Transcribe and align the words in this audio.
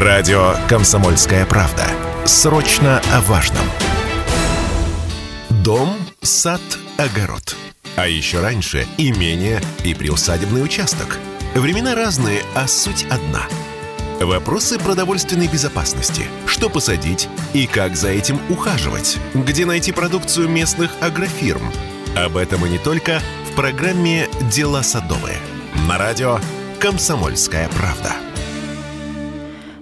Радио 0.00 0.54
«Комсомольская 0.68 1.44
правда». 1.44 1.84
Срочно 2.24 3.02
о 3.12 3.20
важном. 3.22 3.64
Дом, 5.64 5.96
сад, 6.22 6.60
огород. 6.96 7.56
А 7.96 8.06
еще 8.06 8.38
раньше 8.38 8.86
имение 8.96 9.60
и 9.82 9.94
приусадебный 9.94 10.62
участок. 10.62 11.18
Времена 11.56 11.96
разные, 11.96 12.42
а 12.54 12.68
суть 12.68 13.06
одна. 13.10 13.42
Вопросы 14.20 14.78
продовольственной 14.78 15.48
безопасности. 15.48 16.22
Что 16.46 16.70
посадить 16.70 17.28
и 17.52 17.66
как 17.66 17.96
за 17.96 18.10
этим 18.10 18.38
ухаживать? 18.50 19.18
Где 19.34 19.66
найти 19.66 19.90
продукцию 19.90 20.48
местных 20.48 20.92
агрофирм? 21.00 21.72
Об 22.14 22.36
этом 22.36 22.64
и 22.64 22.70
не 22.70 22.78
только 22.78 23.20
в 23.50 23.56
программе 23.56 24.28
«Дела 24.42 24.84
садовые». 24.84 25.38
На 25.88 25.98
радио 25.98 26.38
«Комсомольская 26.78 27.68
правда». 27.70 28.27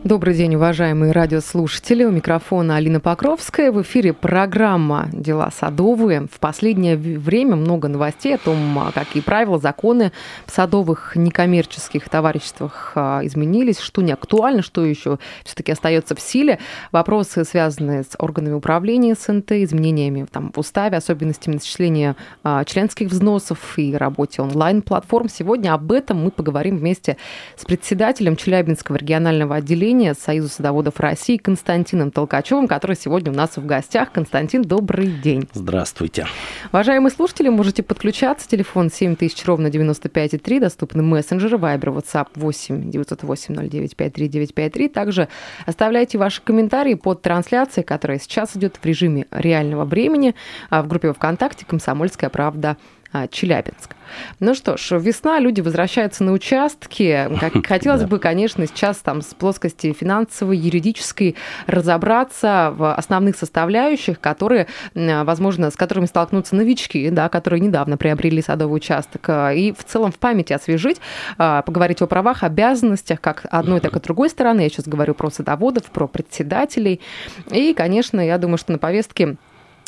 Добрый 0.07 0.35
день, 0.35 0.55
уважаемые 0.55 1.11
радиослушатели. 1.11 2.05
У 2.05 2.13
микрофона 2.13 2.77
Алина 2.77 3.01
Покровская. 3.01 3.73
В 3.73 3.83
эфире 3.83 4.13
программа 4.13 5.09
«Дела 5.13 5.51
садовые». 5.51 6.29
В 6.33 6.39
последнее 6.39 6.97
время 6.97 7.57
много 7.57 7.89
новостей 7.89 8.37
о 8.37 8.39
том, 8.39 8.79
а, 8.79 8.93
какие 8.93 9.21
правила, 9.21 9.59
законы 9.59 10.13
в 10.47 10.53
садовых 10.53 11.17
некоммерческих 11.17 12.09
товариществах 12.09 12.93
а, 12.95 13.19
изменились, 13.25 13.81
что 13.81 14.01
не 14.01 14.13
актуально, 14.13 14.63
что 14.63 14.85
еще 14.85 15.19
все-таки 15.43 15.73
остается 15.73 16.15
в 16.15 16.21
силе. 16.21 16.61
Вопросы, 16.93 17.45
связанные 17.45 18.05
с 18.05 18.11
органами 18.17 18.55
управления 18.55 19.17
СНТ, 19.17 19.51
изменениями 19.51 20.25
там, 20.31 20.53
в 20.55 20.59
уставе, 20.61 20.99
особенностями 20.99 21.55
начисления 21.55 22.15
а, 22.45 22.65
членских 22.65 23.09
взносов 23.09 23.77
и 23.77 23.93
работе 23.97 24.41
онлайн-платформ. 24.41 25.29
Сегодня 25.29 25.75
об 25.75 25.91
этом 25.91 26.23
мы 26.23 26.31
поговорим 26.31 26.77
вместе 26.77 27.17
с 27.57 27.65
председателем 27.65 28.37
Челябинского 28.37 28.95
регионального 28.95 29.57
отделения 29.57 29.96
управления 29.97 30.15
Союза 30.15 30.49
садоводов 30.51 31.01
России 31.01 31.39
Константином 31.39 32.11
Толкачевым, 32.11 32.69
который 32.69 32.97
сегодня 32.97 33.33
у 33.33 33.35
нас 33.35 33.57
в 33.57 33.65
гостях. 33.65 34.13
Константин, 34.13 34.63
добрый 34.63 35.07
день. 35.07 35.49
Здравствуйте. 35.55 36.27
Уважаемые 36.71 37.11
слушатели, 37.11 37.49
можете 37.49 37.83
подключаться. 37.83 38.47
Телефон 38.47 38.91
7000, 38.91 39.45
ровно 39.47 39.69
95,3. 39.69 40.61
Доступны 40.61 41.03
мессенджеры, 41.03 41.57
Viber, 41.57 41.97
WhatsApp 41.97 42.29
8 42.35 42.91
908 42.91 43.55
09 43.55 43.97
53 43.97 44.29
953. 44.29 44.89
Также 44.89 45.29
оставляйте 45.65 46.19
ваши 46.19 46.43
комментарии 46.43 46.95
под 46.95 47.23
трансляцией, 47.23 47.85
которая 47.85 48.19
сейчас 48.19 48.55
идет 48.55 48.77
в 48.77 48.85
режиме 48.85 49.27
реального 49.31 49.87
времени 49.87 50.35
а 50.69 50.83
в 50.83 50.89
группе 50.89 51.13
ВКонтакте 51.13 51.65
«Комсомольская 51.65 52.29
правда» 52.29 52.77
Челябинск. 53.31 53.97
Ну 54.41 54.55
что 54.55 54.77
ж, 54.77 54.99
весна, 54.99 55.39
люди 55.41 55.61
возвращаются 55.61 56.25
на 56.25 56.33
участки. 56.33 57.29
Как, 57.41 57.67
хотелось 57.67 58.05
бы, 58.05 58.19
конечно, 58.19 58.67
сейчас 58.67 58.99
там 58.99 59.23
с 59.23 59.35
плоскости 59.35 59.93
финансовой, 59.93 60.57
юридической 60.57 61.37
разобраться 61.67 62.73
в 62.77 62.95
основных 62.95 63.37
составляющих, 63.37 64.21
которые, 64.21 64.67
возможно, 64.95 65.71
с 65.71 65.77
которыми 65.77 66.07
столкнутся 66.07 66.57
новички, 66.57 67.11
да, 67.11 67.29
которые 67.29 67.61
недавно 67.61 67.97
приобрели 67.97 68.43
садовый 68.43 68.77
участок, 68.77 69.29
а, 69.29 69.53
и 69.53 69.73
в 69.73 69.85
целом 69.85 70.13
в 70.13 70.19
памяти 70.19 70.53
освежить, 70.53 71.01
а, 71.39 71.63
поговорить 71.63 72.03
о 72.03 72.07
правах, 72.07 72.43
обязанностях, 72.43 73.21
как 73.21 73.47
одной, 73.51 73.81
так 73.81 73.97
и 73.97 74.01
другой 74.01 74.31
стороны. 74.31 74.63
Я 74.63 74.69
сейчас 74.69 74.87
говорю 74.87 75.15
про 75.15 75.31
садоводов, 75.31 75.85
про 75.85 76.07
председателей. 76.07 77.01
И, 77.51 77.75
конечно, 77.75 78.21
я 78.21 78.39
думаю, 78.39 78.59
что 78.59 78.73
на 78.73 78.79
повестке 78.79 79.37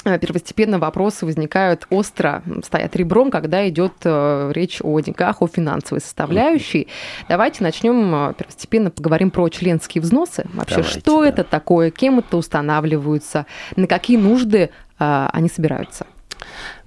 первостепенно 0.04 0.78
вопросы 0.78 1.26
возникают 1.26 1.86
остро, 1.90 2.42
стоят 2.64 2.96
ребром, 2.96 3.30
когда 3.30 3.68
идет 3.68 3.92
э, 4.04 4.52
речь 4.54 4.80
о 4.82 4.98
деньгах, 5.00 5.42
о 5.42 5.48
финансовой 5.48 6.00
составляющей. 6.00 6.88
Давайте 7.28 7.62
начнем 7.62 8.30
э, 8.30 8.34
первостепенно 8.34 8.90
поговорим 8.90 9.30
про 9.30 9.48
членские 9.48 10.00
взносы. 10.00 10.46
Вообще, 10.54 10.76
Давайте, 10.76 11.00
что 11.00 11.22
да. 11.22 11.28
это 11.28 11.44
такое, 11.44 11.90
кем 11.90 12.20
это 12.20 12.36
устанавливаются, 12.36 13.46
на 13.76 13.86
какие 13.86 14.16
нужды 14.16 14.70
они 14.98 15.48
собираются? 15.48 16.06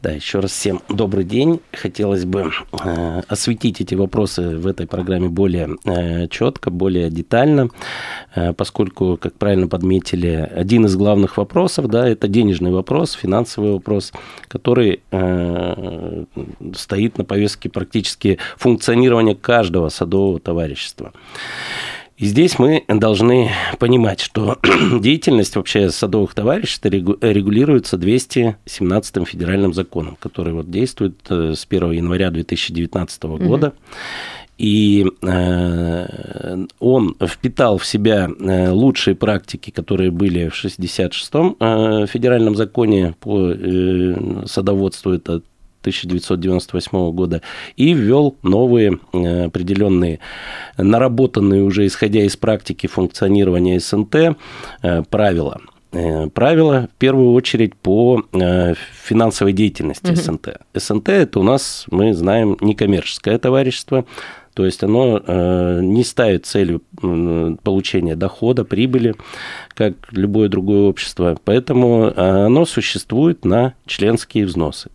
Да, 0.01 0.09
еще 0.09 0.39
раз 0.39 0.51
всем 0.51 0.81
добрый 0.89 1.23
день. 1.23 1.61
Хотелось 1.73 2.25
бы 2.25 2.51
э, 2.83 3.21
осветить 3.27 3.81
эти 3.81 3.93
вопросы 3.93 4.57
в 4.57 4.65
этой 4.65 4.87
программе 4.87 5.29
более 5.29 5.77
э, 5.85 6.27
четко, 6.27 6.71
более 6.71 7.11
детально, 7.11 7.69
э, 8.33 8.51
поскольку, 8.53 9.17
как 9.21 9.35
правильно 9.35 9.67
подметили, 9.67 10.49
один 10.55 10.87
из 10.87 10.95
главных 10.95 11.37
вопросов, 11.37 11.87
да, 11.87 12.07
это 12.07 12.27
денежный 12.27 12.71
вопрос, 12.71 13.11
финансовый 13.11 13.73
вопрос, 13.73 14.11
который 14.47 15.01
э, 15.11 16.25
стоит 16.73 17.19
на 17.19 17.23
повестке 17.23 17.69
практически 17.69 18.39
функционирования 18.57 19.35
каждого 19.35 19.89
садового 19.89 20.39
товарищества. 20.39 21.13
И 22.21 22.25
здесь 22.25 22.59
мы 22.59 22.83
должны 22.87 23.49
понимать, 23.79 24.19
что 24.19 24.59
деятельность 25.01 25.55
вообще 25.55 25.89
садовых 25.89 26.35
товариществ 26.35 26.85
регулируется 26.85 27.97
217 27.97 29.27
федеральным 29.27 29.73
законом, 29.73 30.17
который 30.19 30.53
вот 30.53 30.69
действует 30.69 31.15
э, 31.29 31.55
с 31.55 31.65
1 31.67 31.93
января 31.93 32.29
2019 32.29 33.23
года. 33.23 33.67
Угу. 33.69 33.75
И 34.59 35.07
э, 35.23 36.65
он 36.79 37.15
впитал 37.27 37.79
в 37.79 37.87
себя 37.87 38.29
э, 38.29 38.69
лучшие 38.69 39.15
практики, 39.15 39.71
которые 39.71 40.11
были 40.11 40.49
в 40.49 40.63
66-м 40.63 42.05
федеральном 42.05 42.55
законе 42.55 43.15
по 43.19 43.51
садоводству. 44.45 45.13
Это 45.13 45.41
1998 45.81 47.11
года 47.11 47.41
и 47.75 47.93
ввел 47.93 48.37
новые 48.43 48.99
э, 49.13 49.45
определенные, 49.45 50.19
наработанные 50.77 51.63
уже 51.63 51.87
исходя 51.87 52.21
из 52.21 52.37
практики 52.37 52.85
функционирования 52.85 53.79
СНТ 53.79 54.15
э, 54.83 55.03
правила 55.09 55.59
э, 55.91 56.27
правила 56.27 56.87
в 56.95 56.99
первую 56.99 57.33
очередь 57.33 57.75
по 57.75 58.23
финансовой 59.03 59.53
деятельности 59.53 60.11
угу. 60.11 60.15
СНТ. 60.15 60.57
СНТ 60.75 61.09
это 61.09 61.39
у 61.39 61.43
нас, 61.43 61.85
мы 61.89 62.13
знаем, 62.13 62.57
некоммерческое 62.61 63.39
товарищество, 63.39 64.05
то 64.53 64.65
есть 64.65 64.83
оно 64.83 65.79
не 65.81 66.03
ставит 66.03 66.45
целью 66.45 66.81
получения 67.63 68.17
дохода, 68.17 68.65
прибыли, 68.65 69.15
как 69.69 69.93
любое 70.11 70.49
другое 70.49 70.89
общество, 70.89 71.37
поэтому 71.45 72.11
оно 72.15 72.65
существует 72.65 73.45
на 73.45 73.75
членские 73.85 74.45
взносы. 74.45 74.91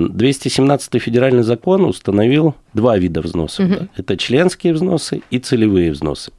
217 0.00 1.02
федеральный 1.02 1.42
закон 1.42 1.84
установил 1.84 2.54
два 2.74 2.98
вида 2.98 3.20
взносов. 3.20 3.66
Угу. 3.66 3.74
Да? 3.74 3.88
Это 3.96 4.16
членские 4.16 4.72
взносы 4.72 5.22
и 5.30 5.38
целевые 5.38 5.92
взносы. 5.92 6.32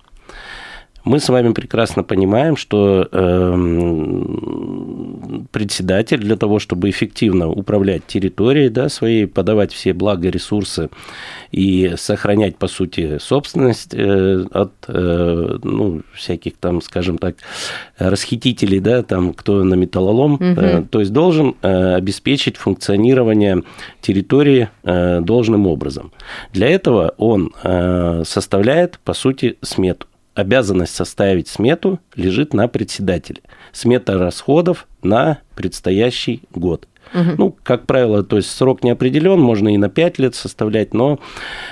Мы 1.03 1.19
с 1.19 1.29
вами 1.29 1.51
прекрасно 1.53 2.03
понимаем, 2.03 2.56
что 2.56 3.07
э, 3.12 3.56
председатель 5.51 6.19
для 6.19 6.35
того, 6.35 6.59
чтобы 6.59 6.89
эффективно 6.89 7.50
управлять 7.50 8.06
территорией 8.06 8.69
да, 8.69 8.88
своей, 8.88 9.25
подавать 9.25 9.73
все 9.73 9.94
блага, 9.94 10.29
ресурсы 10.29 10.89
и 11.51 11.94
сохранять, 11.97 12.57
по 12.57 12.67
сути, 12.67 13.17
собственность 13.17 13.94
э, 13.94 14.45
от 14.51 14.73
э, 14.88 15.57
ну, 15.63 16.01
всяких 16.13 16.57
там, 16.57 16.81
скажем 16.81 17.18
так, 17.18 17.38
расхитителей, 17.97 18.79
да, 18.79 19.01
там, 19.01 19.33
кто 19.33 19.63
на 19.63 19.73
металлолом, 19.73 20.35
угу. 20.35 20.44
э, 20.44 20.83
то 20.89 21.00
есть 21.00 21.12
должен 21.12 21.56
э, 21.63 21.95
обеспечить 21.95 22.57
функционирование 22.57 23.63
территории 24.01 24.69
э, 24.83 25.22
должным 25.22 25.66
образом. 25.66 26.12
Для 26.53 26.68
этого 26.68 27.16
он 27.18 27.51
э, 27.63 28.23
составляет, 28.25 29.00
по 29.03 29.13
сути, 29.13 29.57
смету 29.62 30.06
обязанность 30.34 30.96
составить 30.96 31.47
смету 31.47 32.00
лежит 32.16 32.53
на 32.53 32.68
председателе. 32.68 33.42
Смета 33.72 34.18
расходов 34.18 34.88
на 35.03 35.40
предстоящий 35.56 36.44
год. 36.53 36.88
Угу. 37.14 37.31
Ну, 37.38 37.56
как 37.64 37.86
правило, 37.88 38.24
то 38.24 38.38
есть 38.38 38.50
срок 38.52 38.84
не 38.84 38.92
определен, 38.92 39.40
можно 39.40 39.74
и 39.74 39.78
на 39.78 39.90
5 39.90 40.19
лет 40.19 40.36
составлять, 40.36 40.94
но 40.94 41.19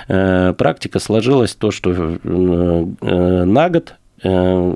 э, 0.08 0.54
практика 0.56 0.98
сложилась 0.98 1.54
то, 1.54 1.70
что 1.70 1.92
э, 1.92 2.18
э, 2.22 3.44
на 3.44 3.70
год 3.70 3.94
э, 4.22 4.74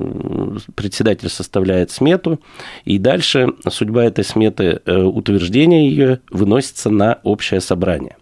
председатель 0.74 1.28
составляет 1.28 1.90
смету, 1.90 2.40
и 2.84 2.98
дальше 2.98 3.48
судьба 3.68 4.04
этой 4.04 4.24
сметы, 4.24 4.80
э, 4.84 4.96
утверждение 4.96 5.90
ее 5.90 6.20
выносится 6.30 6.88
на 6.88 7.18
общее 7.24 7.60
собрание. 7.60 8.16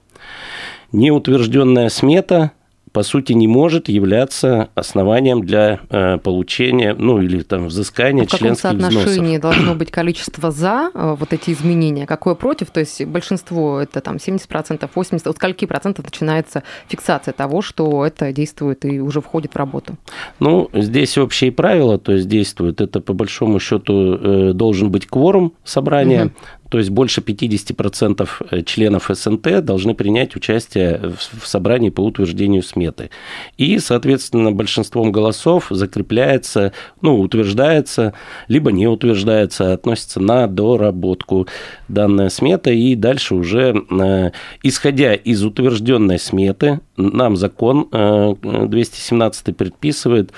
Неутвержденная 0.90 1.90
смета 1.90 2.52
по 2.92 3.02
сути, 3.02 3.32
не 3.32 3.48
может 3.48 3.88
являться 3.88 4.68
основанием 4.74 5.44
для 5.44 5.80
э, 5.88 6.18
получения, 6.18 6.94
ну, 6.94 7.20
или 7.20 7.42
там 7.42 7.66
взыскания 7.66 8.24
а 8.24 8.26
членских 8.26 8.70
взносов. 8.70 8.90
В 8.90 8.94
каком 8.94 9.00
соотношении 9.02 9.38
должно 9.38 9.74
быть 9.74 9.90
количество 9.90 10.50
за 10.50 10.90
э, 10.92 11.16
вот 11.18 11.32
эти 11.32 11.50
изменения, 11.50 12.06
какое 12.06 12.34
против? 12.34 12.70
То 12.70 12.80
есть 12.80 13.04
большинство 13.04 13.80
это 13.80 14.00
там 14.00 14.16
70%, 14.16 14.88
80%, 14.94 15.28
от 15.28 15.36
скольки 15.36 15.64
процентов 15.64 16.04
начинается 16.04 16.62
фиксация 16.88 17.32
того, 17.32 17.62
что 17.62 18.04
это 18.04 18.32
действует 18.32 18.84
и 18.84 19.00
уже 19.00 19.20
входит 19.20 19.54
в 19.54 19.56
работу? 19.56 19.96
Ну, 20.38 20.68
здесь 20.74 21.16
общие 21.16 21.50
правила, 21.50 21.98
то 21.98 22.12
есть 22.12 22.28
действуют. 22.28 22.80
Это 22.80 23.00
по 23.00 23.14
большому 23.14 23.58
счету 23.58 24.14
э, 24.14 24.52
должен 24.52 24.90
быть 24.90 25.06
кворум 25.06 25.54
собрания, 25.64 26.26
угу 26.26 26.32
То 26.72 26.78
есть 26.78 26.88
больше 26.88 27.20
50% 27.20 28.26
э, 28.50 28.62
членов 28.62 29.10
СНТ 29.12 29.62
должны 29.62 29.94
принять 29.94 30.34
участие 30.36 31.12
в 31.38 31.46
собрании 31.46 31.90
по 31.90 32.00
утверждению 32.00 32.62
сметы. 32.62 33.10
И, 33.58 33.78
соответственно, 33.78 34.52
большинством 34.52 35.12
голосов 35.12 35.66
закрепляется, 35.68 36.72
ну, 37.02 37.20
утверждается, 37.20 38.14
либо 38.48 38.72
не 38.72 38.86
утверждается, 38.86 39.74
относится 39.74 40.18
на 40.18 40.46
доработку 40.46 41.46
данная 41.88 42.30
смета. 42.30 42.70
И 42.70 42.94
дальше 42.94 43.34
уже, 43.34 43.84
э, 43.90 44.30
исходя 44.62 45.12
из 45.12 45.44
утвержденной 45.44 46.18
сметы, 46.18 46.80
нам 46.96 47.36
закон 47.36 47.88
217 47.90 49.54
предписывает 49.54 50.32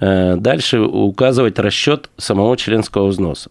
дальше 0.00 0.80
указывать 0.80 1.58
расчет 1.58 2.10
самого 2.16 2.56
членского 2.56 3.06
взноса 3.06 3.50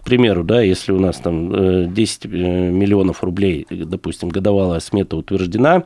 к 0.00 0.04
примеру, 0.04 0.44
да, 0.44 0.62
если 0.62 0.92
у 0.92 0.98
нас 0.98 1.18
там 1.18 1.92
10 1.92 2.24
э, 2.24 2.28
э, 2.28 2.70
миллионов 2.70 3.22
рублей, 3.22 3.66
допустим, 3.68 4.30
годовалая 4.30 4.80
смета 4.80 5.16
утверждена, 5.16 5.84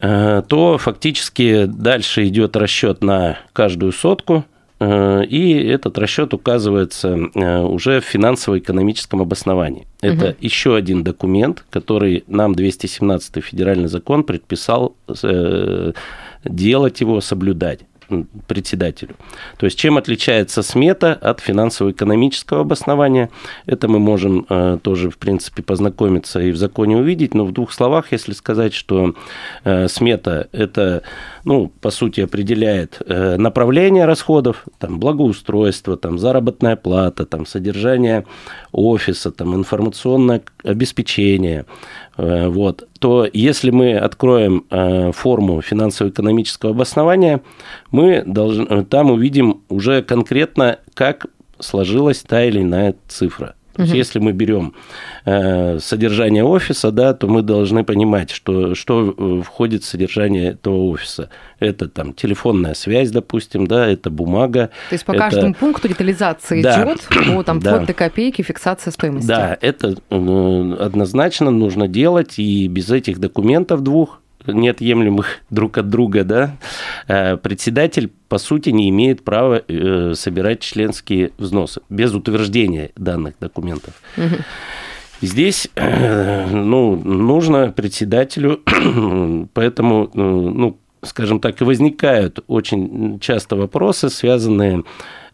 э, 0.00 0.42
то 0.48 0.78
фактически 0.78 1.66
дальше 1.66 2.26
идет 2.26 2.56
расчет 2.56 3.04
на 3.04 3.38
каждую 3.52 3.92
сотку, 3.92 4.44
и 4.80 5.68
этот 5.70 5.96
расчет 5.98 6.34
указывается 6.34 7.14
уже 7.14 8.00
в 8.00 8.04
финансово-экономическом 8.04 9.22
обосновании. 9.22 9.86
Это 10.02 10.30
угу. 10.30 10.36
еще 10.40 10.74
один 10.74 11.04
документ, 11.04 11.64
который 11.70 12.24
нам 12.26 12.54
217 12.54 13.42
федеральный 13.42 13.86
закон 13.86 14.24
предписал 14.24 14.96
делать 16.44 17.00
его, 17.00 17.20
соблюдать 17.20 17.80
председателю. 18.46 19.16
То 19.56 19.66
есть 19.66 19.78
чем 19.78 19.96
отличается 19.96 20.62
смета 20.62 21.12
от 21.14 21.40
финансово-экономического 21.40 22.60
обоснования, 22.60 23.30
это 23.66 23.88
мы 23.88 23.98
можем 23.98 24.46
э, 24.48 24.78
тоже, 24.82 25.10
в 25.10 25.18
принципе, 25.18 25.62
познакомиться 25.62 26.40
и 26.40 26.50
в 26.50 26.56
законе 26.56 26.96
увидеть, 26.96 27.34
но 27.34 27.44
в 27.44 27.52
двух 27.52 27.72
словах, 27.72 28.12
если 28.12 28.32
сказать, 28.32 28.74
что 28.74 29.14
э, 29.64 29.88
смета– 29.88 30.48
это, 30.52 31.02
ну, 31.44 31.72
по 31.80 31.90
сути, 31.90 32.20
определяет 32.20 33.00
э, 33.06 33.36
направление 33.36 34.04
расходов, 34.04 34.64
там, 34.78 34.98
благоустройство, 34.98 35.96
там, 35.96 36.18
заработная 36.18 36.76
плата, 36.76 37.26
там, 37.26 37.46
содержание 37.46 38.24
офиса, 38.72 39.30
там, 39.30 39.54
информационное 39.54 40.42
обеспечение, 40.62 41.66
Э, 42.16 42.48
вот, 42.48 42.86
то 43.04 43.28
если 43.30 43.68
мы 43.68 43.98
откроем 43.98 44.64
э, 44.70 45.12
форму 45.12 45.60
финансово-экономического 45.60 46.70
обоснования, 46.70 47.42
мы 47.90 48.22
должны, 48.24 48.64
э, 48.64 48.84
там 48.84 49.10
увидим 49.10 49.60
уже 49.68 50.02
конкретно, 50.02 50.78
как 50.94 51.26
сложилась 51.58 52.20
та 52.20 52.46
или 52.46 52.62
иная 52.62 52.94
цифра. 53.06 53.56
То 53.74 53.82
есть, 53.82 53.94
если 53.94 54.18
мы 54.20 54.32
берем 54.32 54.74
э, 55.24 55.78
содержание 55.80 56.44
офиса, 56.44 56.90
да, 56.90 57.12
то 57.12 57.26
мы 57.26 57.42
должны 57.42 57.84
понимать, 57.84 58.30
что, 58.30 58.74
что 58.74 59.14
э, 59.16 59.42
входит 59.42 59.82
в 59.82 59.86
содержание 59.86 60.52
этого 60.52 60.90
офиса. 60.90 61.28
Это 61.58 61.88
там 61.88 62.12
телефонная 62.12 62.74
связь, 62.74 63.10
допустим, 63.10 63.66
да, 63.66 63.86
это 63.86 64.10
бумага. 64.10 64.70
То 64.90 64.94
есть 64.94 65.04
по 65.04 65.12
это... 65.12 65.20
каждому 65.20 65.54
пункту 65.54 65.88
детализация 65.88 66.62
да. 66.62 66.82
идет, 66.82 67.02
по 67.08 67.42
там 67.42 67.60
да. 67.60 67.74
вплоть 67.74 67.86
до 67.86 67.94
копейки, 67.94 68.42
фиксация 68.42 68.90
стоимости. 68.90 69.26
Да, 69.26 69.58
это 69.60 69.96
э, 70.10 70.76
однозначно 70.80 71.50
нужно 71.50 71.88
делать, 71.88 72.38
и 72.38 72.68
без 72.68 72.90
этих 72.90 73.18
документов 73.18 73.82
двух 73.82 74.20
неотъемлемых 74.46 75.26
друг 75.50 75.78
от 75.78 75.88
друга, 75.88 76.24
да, 76.24 76.56
э, 77.08 77.36
председатель, 77.36 78.10
по 78.28 78.38
сути, 78.38 78.70
не 78.70 78.88
имеет 78.90 79.24
права 79.24 79.62
э, 79.66 80.14
собирать 80.14 80.60
членские 80.60 81.32
взносы 81.38 81.80
без 81.88 82.14
утверждения 82.14 82.90
данных 82.96 83.34
документов. 83.40 83.94
Здесь 85.20 85.68
э, 85.76 86.46
ну, 86.50 86.96
нужно 86.96 87.72
председателю, 87.72 88.60
поэтому, 89.54 90.10
ну, 90.14 90.78
скажем 91.02 91.40
так, 91.40 91.60
и 91.60 91.64
возникают 91.64 92.40
очень 92.46 93.18
часто 93.20 93.56
вопросы, 93.56 94.10
связанные 94.10 94.84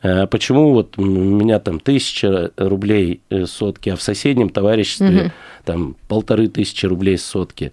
почему 0.00 0.72
вот 0.72 0.98
у 0.98 1.04
меня 1.04 1.58
там 1.58 1.80
тысяча 1.80 2.50
рублей 2.56 3.20
сотки, 3.44 3.90
а 3.90 3.96
в 3.96 4.02
соседнем 4.02 4.48
товариществе 4.48 5.22
угу. 5.22 5.32
там 5.64 5.96
полторы 6.08 6.48
тысячи 6.48 6.86
рублей 6.86 7.18
сотки. 7.18 7.72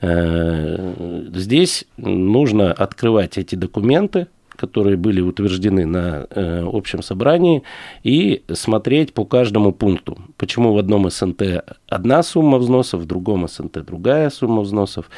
Э, 0.00 1.28
здесь 1.34 1.86
нужно 1.96 2.72
открывать 2.72 3.38
эти 3.38 3.54
документы, 3.54 4.26
которые 4.56 4.96
были 4.96 5.20
утверждены 5.20 5.86
на 5.86 6.26
э, 6.30 6.68
общем 6.70 7.02
собрании, 7.02 7.62
и 8.02 8.42
смотреть 8.52 9.12
по 9.12 9.24
каждому 9.24 9.72
пункту. 9.72 10.18
Почему 10.36 10.72
в 10.72 10.78
одном 10.78 11.10
СНТ 11.10 11.64
одна 11.88 12.22
сумма 12.22 12.58
взносов, 12.58 13.02
в 13.02 13.06
другом 13.06 13.48
СНТ 13.48 13.84
другая 13.84 14.30
сумма 14.30 14.62
взносов. 14.62 15.10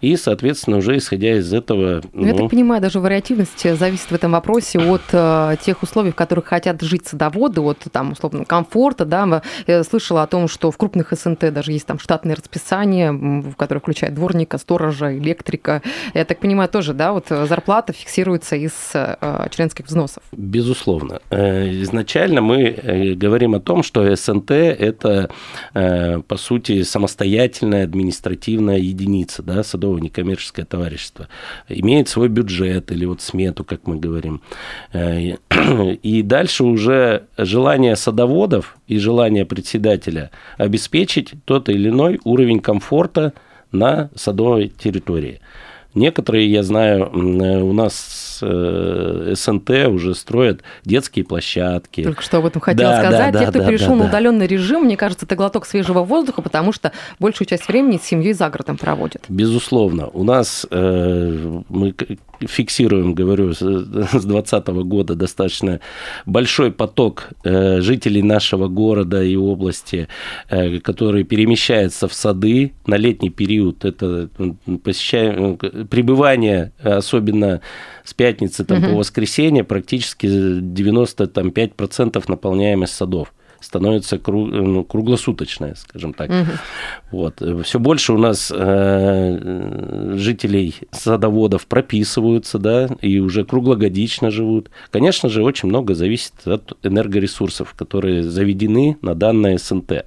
И, 0.00 0.16
соответственно, 0.16 0.78
уже 0.78 0.96
исходя 0.96 1.36
из 1.36 1.52
этого... 1.52 2.02
Ну, 2.12 2.22
ну, 2.22 2.26
я 2.26 2.34
так 2.34 2.50
понимаю, 2.50 2.82
даже 2.82 3.00
вариативность 3.00 3.76
зависит 3.76 4.10
в 4.10 4.14
этом 4.14 4.32
вопросе 4.32 4.78
от 4.78 5.02
э, 5.12 5.56
тех 5.62 5.82
условий, 5.82 6.10
в 6.10 6.14
которых 6.14 6.46
хотят 6.46 6.82
жить 6.82 7.06
садоводы, 7.06 7.60
от, 7.60 7.78
там, 7.92 8.12
условно, 8.12 8.44
комфорта. 8.44 9.04
Да? 9.04 9.42
Я 9.66 9.84
слышала 9.84 10.22
о 10.22 10.26
том, 10.26 10.48
что 10.48 10.70
в 10.70 10.76
крупных 10.76 11.12
СНТ 11.12 11.52
даже 11.52 11.72
есть 11.72 11.86
там 11.86 11.98
штатное 11.98 12.36
расписание, 12.36 13.12
в 13.12 13.54
которое 13.54 13.80
включает 13.80 14.14
дворника, 14.14 14.58
сторожа, 14.58 15.16
электрика. 15.16 15.82
Я 16.14 16.24
так 16.24 16.40
понимаю, 16.40 16.68
тоже, 16.68 16.94
да, 16.94 17.12
вот 17.12 17.26
зарплата 17.28 17.92
фиксируется 17.92 18.56
из 18.56 18.72
э, 18.94 19.48
членских 19.50 19.86
взносов. 19.86 20.22
Безусловно. 20.32 21.20
Э, 21.30 21.68
изначально 21.82 22.40
мы 22.40 22.62
э, 22.64 23.14
говорим 23.14 23.54
о 23.54 23.60
том, 23.60 23.82
что 23.82 24.14
СНТ– 24.14 24.50
это, 24.50 25.30
по 25.72 26.36
сути, 26.36 26.82
самостоятельная 26.82 27.84
административная 27.84 28.78
единица, 28.78 29.42
да, 29.42 29.62
садовое 29.62 30.00
некоммерческое 30.00 30.64
товарищество. 30.64 31.28
Имеет 31.68 32.08
свой 32.08 32.28
бюджет 32.28 32.92
или 32.92 33.04
вот 33.04 33.20
смету, 33.20 33.64
как 33.64 33.86
мы 33.86 33.96
говорим. 33.96 34.42
И 34.92 36.22
дальше 36.22 36.64
уже 36.64 37.26
желание 37.36 37.96
садоводов 37.96 38.76
и 38.86 38.98
желание 38.98 39.44
председателя 39.44 40.30
обеспечить 40.58 41.34
тот 41.44 41.68
или 41.68 41.88
иной 41.88 42.20
уровень 42.24 42.60
комфорта 42.60 43.32
на 43.72 44.10
садовой 44.14 44.68
территории. 44.68 45.40
Некоторые, 45.96 46.46
я 46.52 46.62
знаю, 46.62 47.10
у 47.14 47.72
нас 47.72 48.38
э, 48.42 49.32
СНТ 49.34 49.70
уже 49.88 50.14
строят 50.14 50.60
детские 50.84 51.24
площадки. 51.24 52.04
Только 52.04 52.20
что 52.22 52.36
об 52.36 52.44
этом 52.44 52.60
хотела 52.60 52.92
да, 52.92 52.98
сказать. 53.00 53.32
Да, 53.32 53.38
Те, 53.40 53.46
кто 53.46 53.58
да, 53.60 53.66
перешел 53.66 53.88
да, 53.88 53.94
на 53.94 54.04
удаленный 54.04 54.46
режим, 54.46 54.84
мне 54.84 54.98
кажется, 54.98 55.24
это 55.24 55.36
глоток 55.36 55.64
свежего 55.64 56.02
воздуха, 56.02 56.42
потому 56.42 56.72
что 56.72 56.92
большую 57.18 57.48
часть 57.48 57.66
времени 57.66 57.96
с 57.96 58.02
семьей 58.06 58.34
за 58.34 58.50
городом 58.50 58.76
проводят. 58.76 59.24
Безусловно. 59.30 60.08
У 60.08 60.22
нас 60.22 60.66
э, 60.70 61.62
мы 61.70 61.94
фиксируем, 62.40 63.14
говорю, 63.14 63.52
с 63.52 63.58
2020 63.58 64.66
года 64.68 65.14
достаточно 65.14 65.80
большой 66.26 66.70
поток 66.72 67.30
э, 67.44 67.80
жителей 67.80 68.22
нашего 68.22 68.68
города 68.68 69.22
и 69.22 69.36
области, 69.36 70.08
э, 70.48 70.78
которые 70.80 71.24
перемещаются 71.24 72.08
в 72.08 72.14
сады 72.14 72.72
на 72.86 72.96
летний 72.96 73.30
период. 73.30 73.84
Это 73.84 74.28
посещаем, 74.82 75.56
пребывание, 75.56 76.72
особенно 76.82 77.60
с 78.04 78.14
пятницы 78.14 78.64
там, 78.64 78.78
угу. 78.78 78.86
по 78.88 78.96
воскресенье, 78.98 79.64
практически 79.64 80.26
95% 80.26 82.24
наполняемость 82.28 82.94
садов 82.94 83.32
становится 83.60 84.18
круг, 84.18 84.50
ну, 84.50 84.84
круглосуточная, 84.84 85.74
скажем 85.74 86.12
так. 86.12 86.30
Угу. 86.30 86.50
Вот. 87.12 87.42
Все 87.64 87.78
больше 87.78 88.12
у 88.12 88.18
нас 88.18 88.52
э, 88.54 90.14
жителей 90.16 90.74
садоводов 90.92 91.66
прописываются, 91.66 92.58
да, 92.58 92.88
и 93.00 93.18
уже 93.18 93.44
круглогодично 93.44 94.30
живут. 94.30 94.70
Конечно 94.90 95.28
же, 95.28 95.42
очень 95.42 95.68
много 95.68 95.94
зависит 95.94 96.34
от 96.44 96.76
энергоресурсов, 96.82 97.74
которые 97.74 98.22
заведены 98.22 98.96
на 99.02 99.14
данное 99.14 99.58
СНТ. 99.58 100.04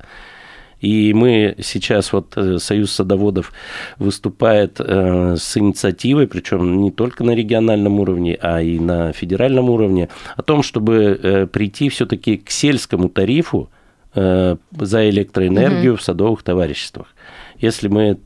И 0.81 1.13
мы 1.13 1.55
сейчас, 1.62 2.13
вот 2.13 2.33
э, 2.38 2.57
Союз 2.57 2.91
садоводов 2.91 3.51
выступает 3.98 4.79
э, 4.79 5.36
с 5.38 5.57
инициативой, 5.57 6.27
причем 6.27 6.81
не 6.81 6.91
только 6.91 7.24
на 7.24 7.31
региональном 7.31 8.00
уровне, 8.00 8.38
а 8.41 8.62
и 8.62 8.79
на 8.79 9.12
федеральном 9.12 9.69
уровне, 9.69 10.09
о 10.38 10.41
том, 10.41 10.63
чтобы 10.63 11.19
э, 11.21 11.48
прийти 11.48 11.89
все-таки 11.89 12.38
к 12.38 12.50
сельскому 12.50 13.09
тарифу 13.09 13.69
за 14.15 15.07
электроэнергию 15.07 15.93
угу. 15.93 16.00
в 16.00 16.03
садовых 16.03 16.41
товариществах. 16.41 17.13
Если 17.59 17.88
мы 17.89 18.17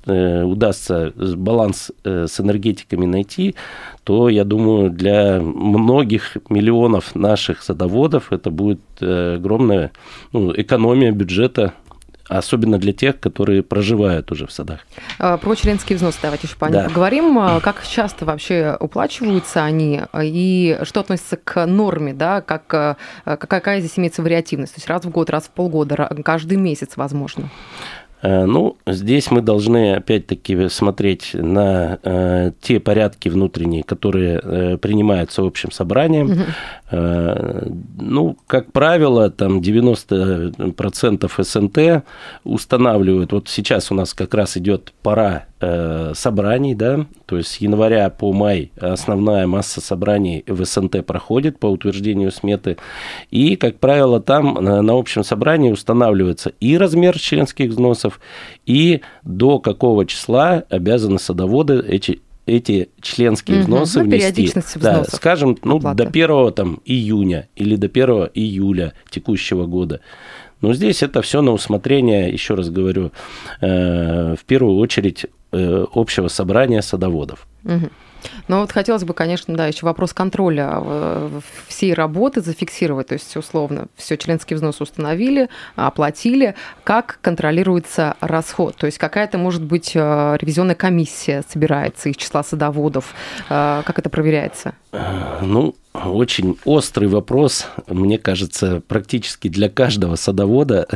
удастся 0.45 1.12
баланс 1.17 1.91
с 2.05 2.39
энергетиками 2.39 3.05
найти, 3.05 3.55
то, 4.05 4.29
я 4.29 4.45
думаю, 4.45 4.91
для 4.91 5.41
многих 5.41 6.38
миллионов 6.48 7.15
наших 7.15 7.62
садоводов 7.62 8.31
это 8.31 8.50
будет 8.50 8.79
огромная 9.01 9.91
ну, 10.31 10.53
экономия 10.55 11.12
бюджета 11.12 11.74
особенно 12.27 12.77
для 12.77 12.94
тех, 12.94 13.20
которые 13.20 13.63
проживают 13.63 14.32
уже 14.32 14.48
в 14.48 14.51
садах. 14.51 14.82
А, 15.20 15.38
про 15.38 15.56
членские 15.56 15.98
взносы 15.98 16.20
давайте 16.22 16.48
еще 16.48 16.56
да. 16.60 16.86
поговорим. 16.86 17.38
А, 17.39 17.60
как 17.60 17.86
часто 17.86 18.25
вообще 18.25 18.77
уплачиваются 18.80 19.63
они 19.63 20.01
и 20.22 20.80
что 20.84 21.01
относится 21.01 21.38
к 21.38 21.65
норме, 21.65 22.13
да, 22.13 22.42
как, 22.42 22.98
какая 23.25 23.80
здесь 23.80 23.98
имеется 23.98 24.22
вариативность? 24.22 24.75
То 24.75 24.80
есть 24.80 24.88
раз 24.88 25.06
в 25.06 25.10
год, 25.10 25.30
раз 25.30 25.46
в 25.46 25.50
полгода, 25.50 26.10
каждый 26.24 26.58
месяц, 26.58 26.92
возможно? 26.96 27.50
Э, 28.24 28.46
ну, 28.46 28.77
здесь 28.88 29.30
мы 29.32 29.42
должны 29.42 29.96
опять-таки 29.96 30.70
смотреть 30.70 31.32
на 31.34 32.00
э, 32.01 32.51
те 32.62 32.80
порядки 32.80 33.27
внутренние, 33.27 33.84
которые 33.84 34.39
э, 34.42 34.77
принимаются 34.77 35.42
общим 35.42 35.72
собранием. 35.72 36.32
Угу. 36.32 36.42
Э, 36.92 37.68
ну, 38.00 38.38
как 38.48 38.72
правило, 38.72 39.30
там 39.30 39.60
90% 39.60 41.44
СНТ 41.44 42.06
устанавливают. 42.46 43.34
Вот 43.34 43.50
сейчас 43.50 43.92
у 43.92 43.96
нас 43.96 44.13
как 44.13 44.34
раз 44.34 44.56
идет 44.56 44.94
пора 45.03 45.46
собраний, 46.13 46.75
да, 46.75 47.05
то 47.25 47.38
есть 47.38 47.50
с 47.50 47.58
января 47.58 48.10
по 48.10 48.34
май 48.34 48.72
основная 48.79 49.48
масса 49.48 49.82
собраний 49.82 50.43
в 50.48 50.63
СНТ 50.63 51.05
проходит 51.05 51.60
по 51.60 51.67
утверждению 51.67 52.32
сметы, 52.32 52.77
и, 53.32 53.55
как 53.55 53.79
правило, 53.79 54.22
там 54.22 54.53
на 54.55 54.93
общем 54.93 55.24
собрании 55.24 55.72
устанавливается 55.72 56.51
и 56.60 56.77
размер 56.77 57.20
членских 57.20 57.70
взносов, 57.72 58.20
и 58.65 59.01
до 59.24 59.60
какого 59.60 60.05
числа 60.05 60.63
обязаны 60.70 61.20
садоводы 61.20 61.79
эти 61.88 62.22
эти 62.46 62.89
членские 63.01 63.58
угу, 63.58 63.63
взносы 63.63 64.00
ну, 64.00 64.05
внести. 64.05 64.51
Да, 64.75 65.05
скажем, 65.05 65.58
ну, 65.63 65.79
до 65.79 66.03
1 66.03 66.53
там, 66.53 66.82
июня 66.86 67.48
или 67.55 67.75
до 67.75 67.88
1 67.88 68.32
июля 68.34 68.93
текущего 69.10 69.65
года. 69.65 70.01
Но 70.62 70.74
здесь 70.74 71.03
это 71.03 71.22
все 71.22 71.41
на 71.41 71.51
усмотрение, 71.51 72.29
еще 72.29 72.55
раз 72.55 72.70
говорю, 72.70 73.12
э, 73.60 74.36
в 74.39 74.46
первую 74.46 74.77
очередь 74.77 75.25
э, 75.25 75.27
общего 75.53 76.27
собрания 76.27 76.81
садоводов. 76.81 77.48
Угу. 77.63 77.89
Ну 78.48 78.62
вот 78.62 78.72
хотелось 78.72 79.03
бы, 79.03 79.13
конечно, 79.13 79.55
да, 79.55 79.67
еще 79.67 79.86
вопрос 79.86 80.13
контроля 80.13 80.69
э, 80.75 81.39
всей 81.67 81.93
работы 81.93 82.41
зафиксировать, 82.41 83.07
то 83.07 83.13
есть 83.13 83.36
условно 83.36 83.88
все 83.95 84.17
членские 84.17 84.55
взносы 84.55 84.83
установили, 84.83 85.50
оплатили, 85.75 86.55
как 86.86 87.19
контролируется 87.22 88.15
расход, 88.22 88.77
то 88.77 88.86
есть 88.86 88.98
какая-то 88.98 89.38
может 89.38 89.63
быть 89.63 89.95
ревизионная 89.95 90.75
комиссия 90.75 91.43
собирается 91.50 92.10
из 92.10 92.15
числа 92.15 92.43
садоводов, 92.43 93.13
как 93.50 94.00
это 94.00 94.10
проверяется? 94.10 94.74
Ну, 95.41 95.75
очень 95.93 96.57
острый 96.65 97.07
вопрос, 97.07 97.67
мне 97.88 98.17
кажется, 98.17 98.81
практически 98.88 99.48
для 99.48 99.69
каждого 99.69 100.15
садовода. 100.15 100.88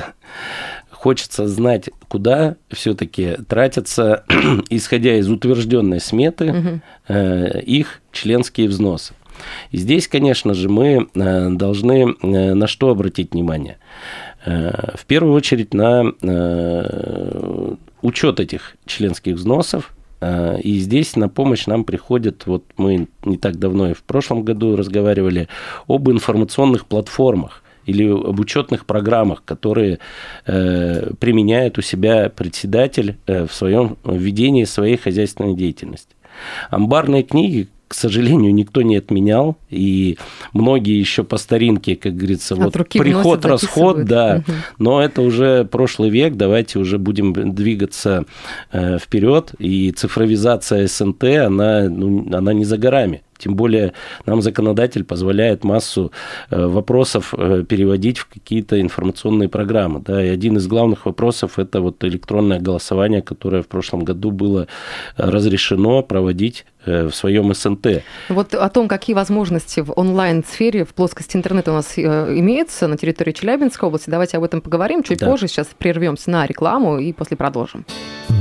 Хочется 1.07 1.47
знать, 1.47 1.89
куда 2.09 2.57
все-таки 2.69 3.37
тратятся, 3.47 4.25
исходя 4.69 5.15
из 5.15 5.29
утвержденной 5.29 6.01
сметы, 6.01 6.51
угу. 6.51 7.13
их 7.65 8.01
членские 8.11 8.67
взносы. 8.67 9.13
И 9.71 9.77
здесь, 9.77 10.09
конечно 10.09 10.53
же, 10.53 10.67
мы 10.67 11.07
э, 11.15 11.49
должны 11.51 12.13
э, 12.21 12.53
на 12.53 12.67
что 12.67 12.89
обратить 12.89 13.31
внимание? 13.31 13.77
В 14.45 15.05
первую 15.07 15.33
очередь 15.33 15.73
на 15.73 16.11
учет 18.01 18.39
этих 18.41 18.75
членских 18.85 19.35
взносов, 19.35 19.93
Э, 20.19 20.59
и 20.61 20.77
здесь 20.79 21.15
на 21.15 21.29
помощь 21.29 21.65
нам 21.65 21.83
приходит, 21.83 22.45
вот 22.45 22.63
мы 22.77 23.07
не 23.23 23.37
так 23.37 23.57
давно 23.57 23.91
и 23.91 23.93
в 23.93 24.03
прошлом 24.03 24.43
году 24.43 24.75
разговаривали 24.75 25.47
об 25.87 26.09
информационных 26.09 26.85
платформах 26.85 27.63
или 27.87 28.07
об 28.07 28.39
учетных 28.39 28.85
программах, 28.85 29.43
которые 29.43 29.99
э, 30.45 31.13
применяет 31.19 31.77
у 31.77 31.81
себя 31.81 32.29
председатель 32.29 33.17
э, 33.25 33.47
в 33.47 33.53
своем 33.53 33.97
ведении 34.03 34.65
своей 34.65 34.97
хозяйственной 34.97 35.55
деятельности. 35.55 36.15
Амбарные 36.69 37.23
книги, 37.23 37.69
к 37.87 37.93
сожалению, 37.93 38.53
никто 38.53 38.81
не 38.81 38.97
отменял, 38.97 39.57
и 39.69 40.17
многие 40.51 40.99
еще 40.99 41.23
по 41.23 41.37
старинке, 41.37 41.95
как 41.95 42.15
говорится, 42.15 42.53
От 42.55 42.75
вот 42.75 42.87
приход, 42.89 43.45
расход, 43.45 44.03
да, 44.03 44.43
угу. 44.45 44.57
но 44.77 45.01
это 45.01 45.21
уже 45.21 45.63
прошлый 45.63 46.09
век, 46.09 46.35
давайте 46.35 46.79
уже 46.79 46.97
будем 46.97 47.33
двигаться 47.55 48.25
э, 48.71 48.99
вперед, 48.99 49.53
и 49.59 49.91
цифровизация 49.91 50.87
СНТ, 50.87 51.23
она, 51.23 51.87
ну, 51.89 52.27
она 52.35 52.51
не 52.53 52.65
за 52.65 52.77
горами. 52.77 53.23
Тем 53.37 53.55
более 53.55 53.93
нам 54.25 54.41
законодатель 54.41 55.03
позволяет 55.03 55.63
массу 55.63 56.11
э, 56.49 56.65
вопросов 56.65 57.33
э, 57.37 57.63
переводить 57.67 58.19
в 58.19 58.27
какие-то 58.27 58.79
информационные 58.81 59.49
программы. 59.49 60.01
Да, 60.01 60.23
и 60.23 60.29
один 60.29 60.57
из 60.57 60.67
главных 60.67 61.05
вопросов– 61.05 61.57
это 61.59 61.81
вот 61.81 62.03
электронное 62.03 62.59
голосование, 62.59 63.21
которое 63.21 63.61
в 63.61 63.67
прошлом 63.67 64.03
году 64.03 64.31
было 64.31 64.67
разрешено 65.17 66.03
проводить 66.03 66.65
э, 66.85 67.07
в 67.07 67.15
своем 67.15 67.53
СНТ. 67.53 68.03
Вот 68.29 68.53
о 68.53 68.69
том, 68.69 68.87
какие 68.87 69.15
возможности 69.15 69.81
в 69.81 69.93
онлайн-сфере, 69.95 70.85
в 70.85 70.93
плоскости 70.93 71.37
интернета 71.37 71.71
у 71.71 71.75
нас 71.75 71.97
имеются 71.97 72.87
на 72.87 72.97
территории 72.97 73.31
Челябинской 73.31 73.87
области, 73.87 74.09
давайте 74.09 74.37
об 74.37 74.43
этом 74.43 74.61
поговорим 74.61 75.03
чуть 75.03 75.19
да. 75.19 75.27
позже. 75.27 75.47
Сейчас 75.47 75.67
прервемся 75.77 76.29
на 76.31 76.45
рекламу 76.45 76.99
и 76.99 77.13
после 77.13 77.37
продолжим. 77.37 77.85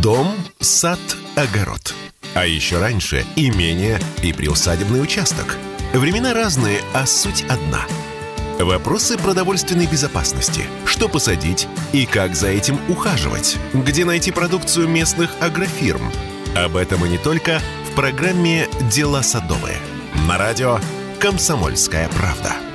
Дом, 0.02 0.26
сад, 0.60 0.98
огород. 1.36 1.94
А 2.36 2.44
еще 2.44 2.78
раньше 2.78 3.24
имение 3.34 3.98
и 4.22 4.30
приусадебный 4.30 5.02
участок. 5.02 5.56
Времена 5.94 6.34
разные, 6.34 6.82
а 6.92 7.06
суть 7.06 7.46
одна. 7.48 7.86
Вопросы 8.60 9.16
продовольственной 9.16 9.86
безопасности. 9.86 10.64
Что 10.84 11.08
посадить 11.08 11.66
и 11.94 12.04
как 12.04 12.34
за 12.34 12.48
этим 12.48 12.78
ухаживать? 12.90 13.56
Где 13.72 14.04
найти 14.04 14.32
продукцию 14.32 14.86
местных 14.86 15.30
агрофирм? 15.40 16.12
Об 16.54 16.76
этом 16.76 17.06
и 17.06 17.08
не 17.08 17.16
только 17.16 17.62
в 17.90 17.94
программе 17.94 18.68
«Дела 18.92 19.22
садовые». 19.22 19.78
На 20.28 20.36
радио 20.36 20.78
«Комсомольская 21.18 22.10
правда». 22.10 22.65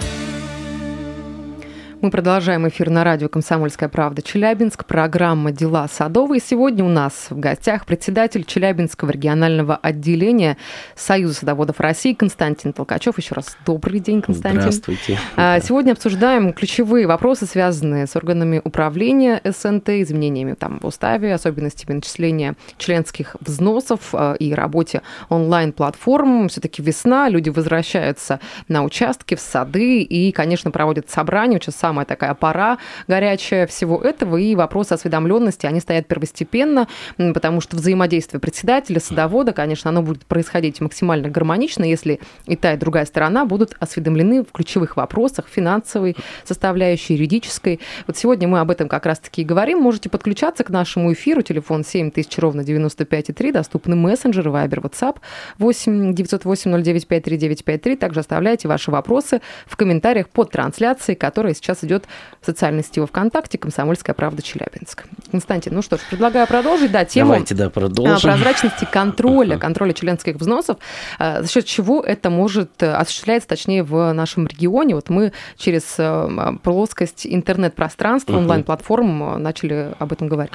Мы 2.02 2.10
продолжаем 2.10 2.68
эфир 2.68 2.90
на 2.90 3.04
радио 3.04 3.30
«Комсомольская 3.30 3.88
правда» 3.88 4.24
Челябинск. 4.24 4.86
Программа 4.86 5.52
«Дела 5.52 5.88
садовые». 5.88 6.42
Сегодня 6.44 6.84
у 6.84 6.90
нас 6.90 7.28
в 7.30 7.38
гостях 7.38 7.86
председатель 7.86 8.44
Челябинского 8.44 9.12
регионального 9.12 9.76
отделения 9.76 10.58
Союза 10.96 11.36
садоводов 11.36 11.80
России 11.80 12.14
Константин 12.14 12.74
Толкачев. 12.74 13.20
Еще 13.20 13.36
раз 13.36 13.56
добрый 13.68 14.00
день, 14.00 14.24
Константин. 14.24 14.62
Здравствуйте. 14.62 15.20
А, 15.36 15.60
сегодня 15.60 15.92
обсуждаем 15.92 16.54
ключевые 16.54 17.06
вопросы, 17.06 17.46
связанные 17.46 18.08
с 18.08 18.16
органами 18.16 18.60
управления 18.64 19.40
СНТ, 19.44 19.90
изменениями 19.90 20.56
там, 20.56 20.80
в 20.80 20.88
уставе, 20.88 21.36
особенностями 21.36 21.98
начисления 21.98 22.56
членских 22.80 23.36
взносов 23.42 24.10
а, 24.14 24.34
и 24.34 24.56
работе 24.56 25.04
онлайн-платформ. 25.30 26.50
Все-таки 26.50 26.82
весна, 26.82 27.30
люди 27.30 27.50
возвращаются 27.50 28.40
на 28.68 28.84
участки, 28.84 29.36
в 29.36 29.40
сады 29.40 30.02
и, 30.02 30.32
конечно, 30.32 30.72
проводят 30.72 31.08
собрания, 31.08 31.60
сейчас 31.62 31.76
самая 31.92 32.06
такая 32.06 32.34
пора 32.36 32.78
горячая 33.10 33.68
всего 33.68 34.02
этого, 34.02 34.38
и 34.38 34.56
вопросы 34.56 34.94
осведомленности, 34.94 35.66
они 35.66 35.82
стоят 35.82 36.08
первостепенно, 36.08 36.88
потому 37.18 37.60
что 37.60 37.76
взаимодействие 37.76 38.40
председателя, 38.40 39.02
садовода, 39.02 39.52
конечно, 39.52 39.90
оно 39.90 40.02
будет 40.02 40.26
происходить 40.26 40.80
максимально 40.80 41.28
гармонично, 41.28 41.84
если 41.84 42.22
и 42.46 42.56
та, 42.56 42.74
и 42.74 42.78
другая 42.78 43.06
сторона 43.06 43.44
будут 43.44 43.76
осведомлены 43.82 44.44
в 44.44 44.54
ключевых 44.54 44.96
вопросах 44.96 45.48
финансовой 45.50 46.16
составляющей, 46.46 47.16
юридической. 47.16 47.82
Вот 48.08 48.16
сегодня 48.16 48.48
мы 48.48 48.62
об 48.62 48.72
этом 48.72 48.88
как 48.88 49.06
раз-таки 49.06 49.42
и 49.42 49.46
говорим. 49.46 49.80
Можете 49.80 50.08
подключаться 50.08 50.64
к 50.64 50.70
нашему 50.70 51.12
эфиру. 51.12 51.42
Телефон 51.42 51.84
7000 51.84 52.38
ровно 52.38 52.62
95,3. 52.62 53.52
Доступны 53.52 53.98
мессенджеры, 53.98 54.50
Viber, 54.50 54.82
WhatsApp 54.82 55.18
8 55.58 56.14
908 56.14 56.84
09 56.84 57.08
53953. 57.08 57.96
Также 57.98 58.22
оставляйте 58.22 58.70
ваши 58.70 58.92
вопросы 58.92 59.42
в 59.66 59.76
комментариях 59.76 60.30
под 60.30 60.52
трансляцией, 60.52 61.18
которая 61.18 61.54
сейчас 61.54 61.81
идет 61.84 62.06
в 62.42 62.46
социальной 62.46 62.84
сети 62.84 63.04
ВКонтакте 63.06 63.58
«Комсомольская 63.58 64.14
правда 64.14 64.42
Челябинск». 64.42 65.06
Константин, 65.32 65.74
ну 65.76 65.82
что 65.82 65.98
ж, 65.98 66.02
предлагаю 66.10 66.48
продолжить, 66.48 66.92
да, 66.92 67.06
тему 67.06 67.32
Давайте, 67.32 67.56
да, 67.56 67.70
продолжим. 67.70 68.32
прозрачности 68.32 68.88
контроля, 68.92 69.58
контроля 69.60 69.94
членских 69.94 70.36
взносов, 70.36 70.78
а, 71.20 71.42
за 71.42 71.50
счет 71.50 71.66
чего 71.66 72.02
это 72.02 72.30
может 72.30 72.84
э, 72.84 72.92
осуществляться, 72.92 73.48
точнее, 73.48 73.84
в 73.84 74.12
нашем 74.14 74.48
регионе. 74.48 74.96
Вот 74.96 75.10
мы 75.10 75.32
через 75.58 75.96
э, 75.98 76.58
плоскость 76.64 77.26
интернет-пространства, 77.26 78.38
онлайн-платформ 78.38 79.36
э, 79.36 79.38
начали 79.38 79.94
об 80.00 80.12
этом 80.12 80.28
говорить. 80.28 80.54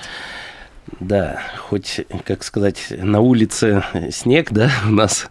Да, 1.01 1.41
хоть, 1.59 2.03
как 2.25 2.45
сказать, 2.45 2.87
на 2.91 3.21
улице 3.21 3.83
снег, 4.11 4.53
да, 4.53 4.71
у 4.87 4.93
нас, 4.93 5.29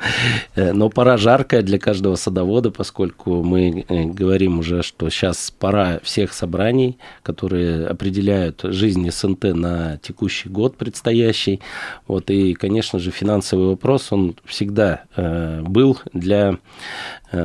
э, 0.55 0.73
но 0.73 0.89
пора 0.89 1.15
жаркая 1.17 1.61
для 1.61 1.79
каждого 1.79 2.15
садовода, 2.15 2.71
поскольку 2.71 3.41
мы 3.41 3.85
э, 3.87 4.03
говорим 4.03 4.59
уже, 4.59 4.83
что 4.83 5.09
сейчас 5.09 5.51
пора 5.51 5.99
всех 6.03 6.33
собраний, 6.33 6.97
которые 7.23 7.87
определяют 7.87 8.61
жизнь 8.63 9.09
СНТ 9.09 9.55
на 9.55 9.97
текущий 9.97 10.49
год 10.49 10.75
предстоящий. 10.75 11.61
Вот, 12.05 12.29
и, 12.29 12.53
конечно 12.53 12.99
же, 12.99 13.11
финансовый 13.11 13.67
вопрос, 13.67 14.11
он 14.11 14.35
всегда 14.43 15.03
э, 15.15 15.61
был 15.61 15.99
для 16.13 16.57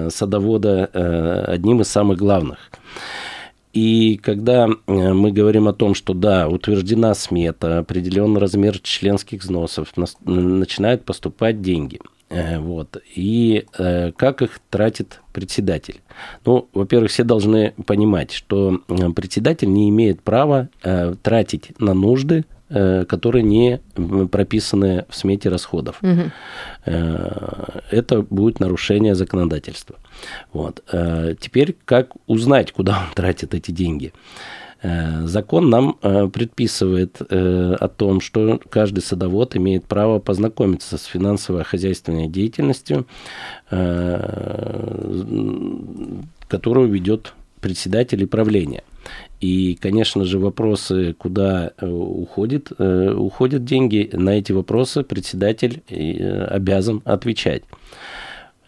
садовода 0.08 1.44
одним 1.48 1.80
из 1.80 1.88
самых 1.88 2.18
главных. 2.18 2.70
И 3.72 4.16
когда 4.22 4.68
мы 4.86 5.32
говорим 5.32 5.68
о 5.68 5.72
том, 5.72 5.94
что 5.94 6.14
да, 6.14 6.48
утверждена 6.48 7.14
смета, 7.14 7.78
определенный 7.78 8.40
размер 8.40 8.78
членских 8.80 9.42
взносов, 9.42 9.92
начинают 10.24 11.04
поступать 11.04 11.62
деньги. 11.62 12.00
Вот. 12.30 12.96
И 13.14 13.66
как 14.16 14.42
их 14.42 14.60
тратит 14.70 15.20
председатель? 15.32 16.00
Ну, 16.44 16.68
во-первых, 16.72 17.10
все 17.10 17.24
должны 17.24 17.74
понимать, 17.86 18.32
что 18.32 18.80
председатель 19.14 19.72
не 19.72 19.88
имеет 19.88 20.22
права 20.22 20.68
тратить 21.22 21.78
на 21.80 21.94
нужды 21.94 22.44
Э, 22.44 22.59
которые 22.70 23.42
не 23.42 23.80
прописаны 24.30 25.04
в 25.08 25.16
смете 25.16 25.48
расходов. 25.48 26.00
Угу. 26.02 26.30
Это 26.86 28.22
будет 28.22 28.60
нарушение 28.60 29.14
законодательства. 29.14 29.96
Вот. 30.52 30.82
Э, 30.92 31.34
теперь 31.38 31.76
как 31.84 32.12
узнать, 32.26 32.72
куда 32.72 33.00
он 33.00 33.14
тратит 33.14 33.54
эти 33.54 33.72
деньги? 33.72 34.12
Закон 34.82 35.68
нам 35.68 35.98
предписывает 36.00 37.20
о 37.20 37.88
том, 37.88 38.22
что 38.22 38.58
каждый 38.70 39.00
садовод 39.00 39.54
имеет 39.56 39.84
право 39.84 40.20
познакомиться 40.20 40.96
с 40.96 41.04
финансово-хозяйственной 41.04 42.28
деятельностью, 42.28 43.06
которую 46.48 46.88
ведет 46.88 47.34
председатель 47.60 48.22
и 48.22 48.26
правления. 48.26 48.82
И, 49.40 49.78
конечно 49.80 50.24
же, 50.24 50.38
вопросы, 50.38 51.14
куда 51.14 51.72
э, 51.78 51.86
уходит, 51.86 52.72
э, 52.78 53.10
уходят 53.12 53.64
деньги, 53.64 54.10
на 54.12 54.30
эти 54.30 54.52
вопросы 54.52 55.02
председатель 55.02 55.82
э, 55.88 56.44
обязан 56.44 57.00
отвечать. 57.04 57.62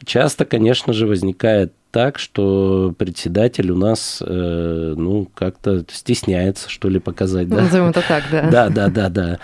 Часто, 0.04 0.44
конечно 0.44 0.92
же, 0.92 1.06
возникает 1.06 1.72
так, 1.90 2.18
что 2.18 2.94
председатель 2.96 3.70
у 3.70 3.76
нас, 3.76 4.22
ну, 4.26 5.28
как-то 5.34 5.84
стесняется, 5.90 6.70
что 6.70 6.88
ли, 6.88 6.98
показать. 6.98 7.48
Да? 7.48 7.62
Назовем 7.62 7.88
это 7.88 8.02
так, 8.06 8.24
да. 8.30 8.48
Да, 8.50 8.68
да, 8.70 8.88
да, 8.88 9.08
да. 9.10 9.38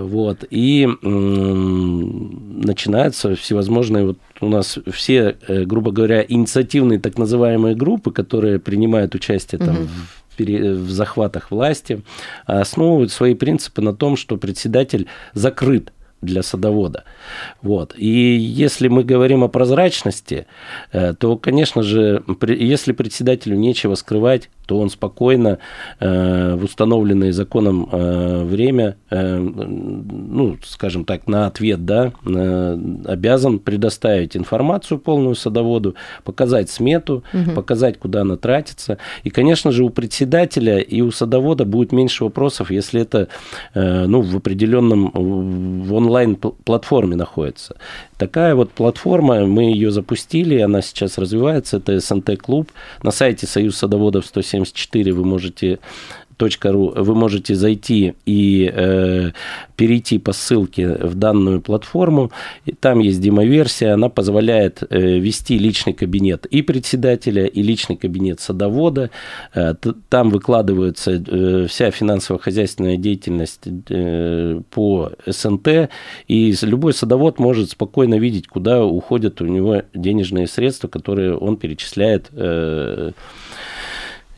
Вот. 0.00 0.44
И 0.50 0.86
начинаются 2.64 3.36
всевозможные, 3.36 4.06
вот 4.06 4.18
у 4.40 4.48
нас 4.48 4.78
все, 4.92 5.36
грубо 5.48 5.90
говоря, 5.90 6.24
инициативные 6.26 6.98
так 7.00 7.18
называемые 7.18 7.74
группы, 7.74 8.10
которые 8.12 8.58
принимают 8.58 9.14
участие 9.14 9.58
там 9.58 9.76
угу. 9.76 9.84
в 9.84 10.24
в 10.36 10.90
захватах 10.90 11.52
власти, 11.52 12.02
основывают 12.46 13.12
свои 13.12 13.34
принципы 13.34 13.82
на 13.82 13.94
том, 13.94 14.16
что 14.16 14.36
председатель 14.36 15.06
закрыт 15.32 15.92
для 16.24 16.42
садовода. 16.42 17.04
Вот. 17.62 17.94
И 17.96 18.36
если 18.36 18.88
мы 18.88 19.04
говорим 19.04 19.44
о 19.44 19.48
прозрачности, 19.48 20.46
э, 20.92 21.14
то, 21.14 21.36
конечно 21.36 21.82
же, 21.82 22.22
если 22.48 22.92
председателю 22.92 23.56
нечего 23.56 23.94
скрывать, 23.94 24.50
то 24.66 24.78
он 24.78 24.90
спокойно 24.90 25.58
э, 26.00 26.54
в 26.54 26.64
установленное 26.64 27.32
законом 27.32 27.88
э, 27.90 28.44
время, 28.44 28.96
э, 29.10 29.38
ну, 29.38 30.56
скажем 30.64 31.04
так, 31.04 31.26
на 31.26 31.46
ответ, 31.46 31.84
да, 31.84 32.12
э, 32.26 32.78
обязан 33.06 33.58
предоставить 33.58 34.36
информацию 34.36 34.98
полную 34.98 35.34
садоводу, 35.34 35.94
показать 36.24 36.70
смету, 36.70 37.24
угу. 37.32 37.52
показать, 37.52 37.98
куда 37.98 38.22
она 38.22 38.36
тратится. 38.36 38.98
И, 39.22 39.30
конечно 39.30 39.72
же, 39.72 39.84
у 39.84 39.90
председателя 39.90 40.78
и 40.78 41.00
у 41.00 41.10
садовода 41.10 41.64
будет 41.64 41.92
меньше 41.92 42.24
вопросов, 42.24 42.70
если 42.70 43.00
это 43.00 43.28
э, 43.74 44.06
ну, 44.06 44.22
в 44.22 44.36
определенном 44.36 45.10
в 45.14 45.94
онлайн-платформе 45.94 47.16
находится. 47.16 47.76
Такая 48.18 48.54
вот 48.54 48.70
платформа, 48.70 49.44
мы 49.46 49.64
ее 49.64 49.90
запустили, 49.90 50.58
она 50.58 50.82
сейчас 50.82 51.18
развивается, 51.18 51.78
это 51.78 51.98
СНТ-клуб. 51.98 52.70
На 53.02 53.10
сайте 53.10 53.46
Союз 53.46 53.76
садоводов 53.76 54.24
174 54.54 55.12
вы 55.12 55.24
можете 55.24 55.78
ру 56.62 56.92
вы 56.96 57.14
можете 57.14 57.54
зайти 57.54 58.14
и 58.26 58.70
э, 58.72 59.30
перейти 59.76 60.18
по 60.18 60.32
ссылке 60.32 60.88
в 60.88 61.14
данную 61.14 61.60
платформу. 61.60 62.30
И 62.64 62.72
там 62.72 63.00
есть 63.00 63.20
демоверсия, 63.20 63.94
она 63.94 64.08
позволяет 64.08 64.82
э, 64.90 65.18
вести 65.18 65.58
личный 65.58 65.92
кабинет 65.92 66.46
и 66.46 66.62
председателя, 66.62 67.46
и 67.46 67.62
личный 67.62 67.96
кабинет 67.96 68.40
садовода. 68.40 69.10
Э, 69.54 69.74
там 70.08 70.30
выкладывается 70.30 71.12
э, 71.12 71.66
вся 71.68 71.90
финансово-хозяйственная 71.90 72.96
деятельность 72.96 73.62
э, 73.88 74.60
по 74.70 75.12
СНТ, 75.26 75.90
и 76.28 76.54
любой 76.62 76.92
садовод 76.92 77.38
может 77.38 77.70
спокойно 77.70 78.18
видеть, 78.18 78.48
куда 78.48 78.84
уходят 78.84 79.40
у 79.40 79.46
него 79.46 79.82
денежные 79.94 80.46
средства, 80.46 80.88
которые 80.88 81.36
он 81.36 81.56
перечисляет 81.56 82.28
э, 82.32 83.12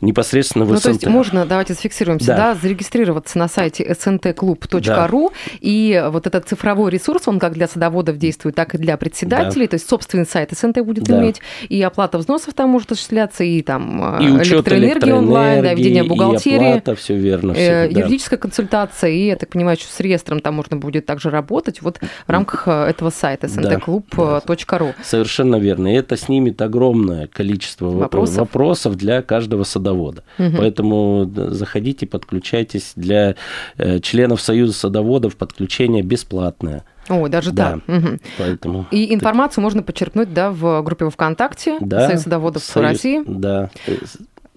непосредственно 0.01 0.65
в 0.65 0.69
ну, 0.69 0.75
СНТ. 0.75 0.83
то 0.83 0.89
есть 0.89 1.07
можно, 1.07 1.45
давайте 1.45 1.73
зафиксируемся, 1.73 2.27
да, 2.27 2.53
да 2.53 2.55
зарегистрироваться 2.55 3.37
на 3.39 3.47
сайте 3.47 3.83
sntclub.ru, 3.83 4.81
да. 4.81 5.31
и 5.59 6.05
вот 6.09 6.27
этот 6.27 6.47
цифровой 6.47 6.91
ресурс, 6.91 7.27
он 7.27 7.39
как 7.39 7.53
для 7.53 7.67
садоводов 7.67 8.17
действует, 8.17 8.55
так 8.55 8.75
и 8.75 8.77
для 8.77 8.97
председателей, 8.97 9.65
да. 9.65 9.71
то 9.71 9.75
есть 9.75 9.89
собственный 9.89 10.25
сайт 10.25 10.51
СНТ 10.51 10.81
будет 10.81 11.05
да. 11.05 11.19
иметь, 11.19 11.41
и 11.67 11.81
оплата 11.81 12.17
взносов 12.17 12.53
там 12.53 12.69
может 12.69 12.91
осуществляться, 12.91 13.43
и 13.43 13.61
там 13.61 14.19
и 14.19 14.25
электроэнергия 14.25 15.15
онлайн, 15.15 15.63
да, 15.63 15.73
ведение 15.73 16.03
бухгалтерии, 16.03 16.67
и 16.67 16.69
оплата, 16.69 16.95
все 16.95 17.15
верно. 17.15 17.53
Все, 17.53 17.85
э, 17.85 17.91
юридическая 17.91 18.37
да. 18.37 18.41
консультация, 18.41 19.09
и, 19.09 19.27
я 19.27 19.35
так 19.35 19.49
понимаю, 19.49 19.77
что 19.77 19.91
с 19.91 19.99
реестром 19.99 20.41
там 20.41 20.55
можно 20.55 20.77
будет 20.77 21.05
также 21.05 21.29
работать 21.29 21.81
вот 21.81 21.99
в 21.99 22.29
рамках 22.29 22.67
э, 22.67 22.85
этого 22.89 23.09
сайта 23.09 23.47
sntclub.ru. 23.47 24.93
Да. 24.97 25.03
Совершенно 25.03 25.55
верно. 25.55 25.93
И 25.93 25.97
это 25.97 26.17
снимет 26.17 26.61
огромное 26.61 27.27
количество 27.27 27.89
вопросов, 27.89 28.37
вопросов 28.37 28.95
для 28.95 29.21
каждого 29.21 29.63
садовода 29.63 29.86
садовода. 29.87 30.23
Угу. 30.37 30.57
Поэтому 30.57 31.31
заходите, 31.33 32.05
подключайтесь. 32.05 32.93
Для 32.95 33.35
э, 33.77 33.99
членов 33.99 34.41
Союза 34.41 34.73
садоводов 34.73 35.35
подключение 35.37 36.03
бесплатное. 36.03 36.83
О, 37.09 37.27
даже 37.29 37.51
да. 37.51 37.79
так. 37.85 37.97
Угу. 37.97 38.17
Поэтому... 38.37 38.85
И 38.91 39.13
информацию 39.13 39.61
можно 39.61 39.81
подчеркнуть 39.81 40.33
да, 40.33 40.51
в 40.51 40.81
группе 40.81 41.09
ВКонтакте 41.09 41.77
да, 41.79 42.07
Союз 42.07 42.23
садоводов 42.23 42.63
Союз, 42.63 42.89
России. 42.89 43.23
Да. 43.25 43.69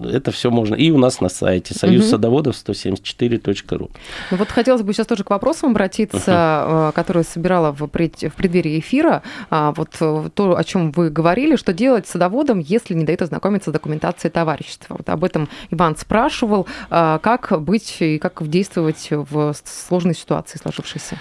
Это 0.03 0.31
все 0.31 0.51
можно. 0.51 0.75
И 0.75 0.91
у 0.91 0.99
нас 0.99 1.21
на 1.21 1.29
сайте 1.29 1.75
союз 1.75 2.07
садоводов 2.09 2.55
174.ру. 2.55 3.91
Ну 4.31 4.37
вот 4.37 4.49
хотелось 4.49 4.83
бы 4.83 4.93
сейчас 4.93 5.07
тоже 5.07 5.25
к 5.25 5.31
вопросам 5.31 5.71
обратиться, 5.71 6.87
угу. 6.87 6.93
которые 6.95 7.25
собирала 7.25 7.73
в, 7.73 7.87
пред... 7.87 8.17
в 8.23 8.33
преддверии 8.33 8.79
эфира. 8.79 9.23
А, 9.51 9.73
вот 9.73 9.97
э, 10.01 10.31
то, 10.35 10.57
о 10.57 10.65
чем 10.65 10.91
вы 10.93 11.11
говорили, 11.11 11.57
что 11.57 11.73
делать 11.73 12.07
садоводом, 12.07 12.59
если 12.59 12.95
не 12.95 13.05
дают 13.05 13.23
ознакомиться 13.23 13.71
с 13.71 13.73
документацией 13.73 14.31
товарищества. 14.31 14.97
Вот 14.99 15.09
об 15.09 15.25
этом 15.25 15.49
Иван 15.71 15.97
спрашивал. 15.97 16.67
А, 16.91 17.19
как 17.19 17.61
быть 17.63 17.97
и 18.01 18.19
как 18.19 18.47
действовать 18.49 19.09
в 19.11 19.55
сложной 19.65 20.15
ситуации 20.15 20.59
сложившейся? 20.59 21.19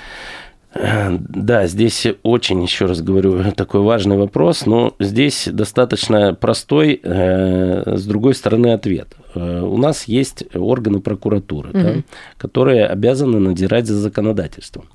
Да, 0.73 1.65
здесь 1.65 2.05
очень, 2.21 2.61
еще 2.61 2.85
раз 2.85 3.01
говорю, 3.01 3.43
такой 3.55 3.81
важный 3.81 4.17
вопрос, 4.17 4.65
но 4.65 4.93
здесь 4.99 5.47
достаточно 5.51 6.33
простой, 6.35 6.99
э, 7.01 7.95
с 7.97 8.05
другой 8.05 8.35
стороны, 8.35 8.73
ответ. 8.73 9.07
Э, 9.35 9.61
у 9.61 9.77
нас 9.77 10.05
есть 10.05 10.43
органы 10.55 10.99
прокуратуры, 10.99 11.69
угу. 11.69 11.79
да, 11.79 11.93
которые 12.37 12.85
обязаны 12.85 13.39
надзирать 13.39 13.87
за 13.87 13.95
законодательством. 13.95 14.85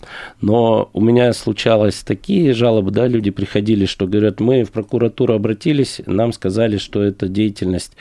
Но 0.40 0.90
у 0.92 1.00
меня 1.00 1.32
случалось 1.32 2.02
такие 2.02 2.52
жалобы, 2.52 2.90
да, 2.90 3.06
люди 3.06 3.30
приходили, 3.30 3.86
что 3.86 4.06
говорят, 4.06 4.40
мы 4.40 4.64
в 4.64 4.70
прокуратуру 4.70 5.34
обратились, 5.34 6.00
нам 6.06 6.32
сказали, 6.32 6.78
что 6.78 7.02
это 7.02 7.28
деятельность 7.28 7.92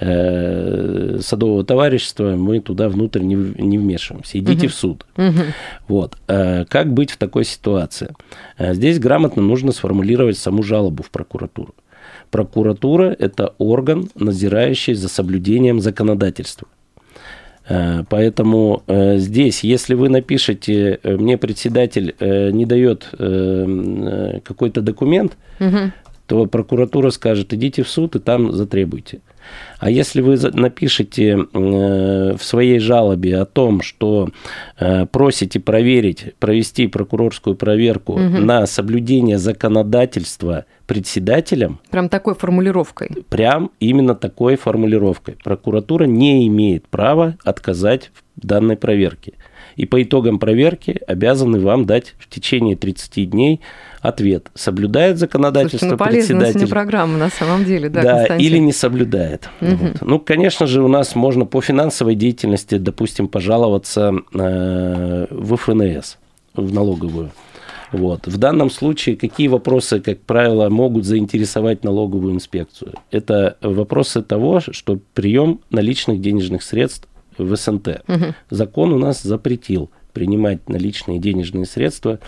э, 0.00 1.18
садового 1.20 1.64
товарищества, 1.64 2.36
мы 2.36 2.60
туда 2.60 2.88
внутрь 2.88 3.20
не, 3.20 3.34
не 3.34 3.78
вмешиваемся, 3.78 4.38
идите 4.38 4.66
угу. 4.66 4.72
в 4.72 4.74
суд. 4.74 5.06
Угу. 5.16 5.42
Вот. 5.88 6.16
Э, 6.28 6.64
как 6.66 6.92
быть 6.92 7.10
в 7.10 7.16
такой 7.16 7.44
ситуации? 7.44 8.14
Э, 8.58 8.74
здесь 8.74 8.98
грамотно 8.98 9.42
нужно 9.42 9.72
сформулировать 9.72 10.38
саму 10.38 10.62
жалобу 10.62 11.02
в 11.02 11.10
прокуратуру. 11.10 11.74
Прокуратура– 12.34 13.14
это 13.20 13.54
орган, 13.58 14.08
надзирающий 14.16 14.94
за 14.94 15.08
соблюдением 15.08 15.78
законодательства. 15.78 16.66
Э, 17.68 18.02
поэтому 18.08 18.82
э, 18.88 19.18
здесь, 19.18 19.62
если 19.62 19.94
вы 19.94 20.08
напишете, 20.08 20.98
э, 21.00 21.16
мне 21.16 21.38
председатель 21.38 22.16
не 22.18 22.66
дает 22.66 23.08
какой-то 24.42 24.80
документ, 24.80 25.36
угу. 25.60 25.92
то 26.26 26.46
прокуратура 26.46 27.10
скажет, 27.10 27.54
идите 27.54 27.84
в 27.84 27.88
суд 27.88 28.16
и 28.16 28.18
там 28.18 28.50
затребуйте. 28.50 29.20
А 29.78 29.90
если 29.90 30.20
вы 30.20 30.38
напишете 30.52 31.36
в 31.52 32.38
своей 32.38 32.78
жалобе 32.78 33.38
о 33.38 33.44
том, 33.44 33.82
что 33.82 34.30
просите 35.12 35.60
проверить, 35.60 36.34
провести 36.38 36.86
прокурорскую 36.86 37.56
проверку 37.56 38.14
угу. 38.14 38.22
на 38.22 38.66
соблюдение 38.66 39.38
законодательства 39.38 40.64
председателем. 40.86 41.80
Прям 41.90 42.08
такой 42.08 42.34
формулировкой. 42.34 43.10
Прям 43.28 43.70
именно 43.80 44.14
такой 44.14 44.56
формулировкой. 44.56 45.36
Прокуратура 45.42 46.04
не 46.04 46.46
имеет 46.48 46.86
права 46.88 47.36
отказать 47.44 48.10
в 48.36 48.46
данной 48.46 48.76
проверке. 48.76 49.34
И 49.76 49.86
по 49.86 50.02
итогам 50.02 50.38
проверки 50.38 51.00
обязаны 51.06 51.58
вам 51.60 51.84
дать 51.84 52.14
в 52.18 52.28
течение 52.28 52.76
30 52.76 53.30
дней 53.30 53.60
Ответ. 54.04 54.50
Соблюдает 54.52 55.16
законодательство 55.16 55.78
Слушайте, 55.96 56.34
ну, 56.34 56.40
председатель? 56.40 56.68
программа 56.68 57.16
на 57.16 57.30
самом 57.30 57.64
деле, 57.64 57.88
да, 57.88 58.02
Да, 58.02 58.36
или 58.36 58.58
не 58.58 58.72
соблюдает. 58.72 59.48
Угу. 59.62 59.76
Вот. 59.76 60.00
Ну, 60.02 60.20
конечно 60.20 60.66
же, 60.66 60.82
у 60.82 60.88
нас 60.88 61.14
можно 61.14 61.46
по 61.46 61.62
финансовой 61.62 62.14
деятельности, 62.14 62.76
допустим, 62.76 63.28
пожаловаться 63.28 64.12
э, 64.34 65.26
в 65.30 65.56
ФНС, 65.56 66.18
в 66.52 66.74
налоговую. 66.74 67.30
Вот. 67.92 68.26
В 68.26 68.36
данном 68.36 68.68
случае 68.68 69.16
какие 69.16 69.48
вопросы, 69.48 70.00
как 70.00 70.20
правило, 70.20 70.68
могут 70.68 71.06
заинтересовать 71.06 71.82
налоговую 71.82 72.34
инспекцию? 72.34 72.92
Это 73.10 73.56
вопросы 73.62 74.20
того, 74.20 74.60
что 74.60 74.98
прием 75.14 75.60
наличных 75.70 76.20
денежных 76.20 76.62
средств 76.62 77.08
в 77.38 77.56
СНТ. 77.56 78.02
Угу. 78.06 78.34
Закон 78.50 78.92
у 78.92 78.98
нас 78.98 79.22
запретил 79.22 79.90
принимать 80.14 80.68
наличные 80.68 81.18
денежные 81.18 81.66
средства 81.66 82.20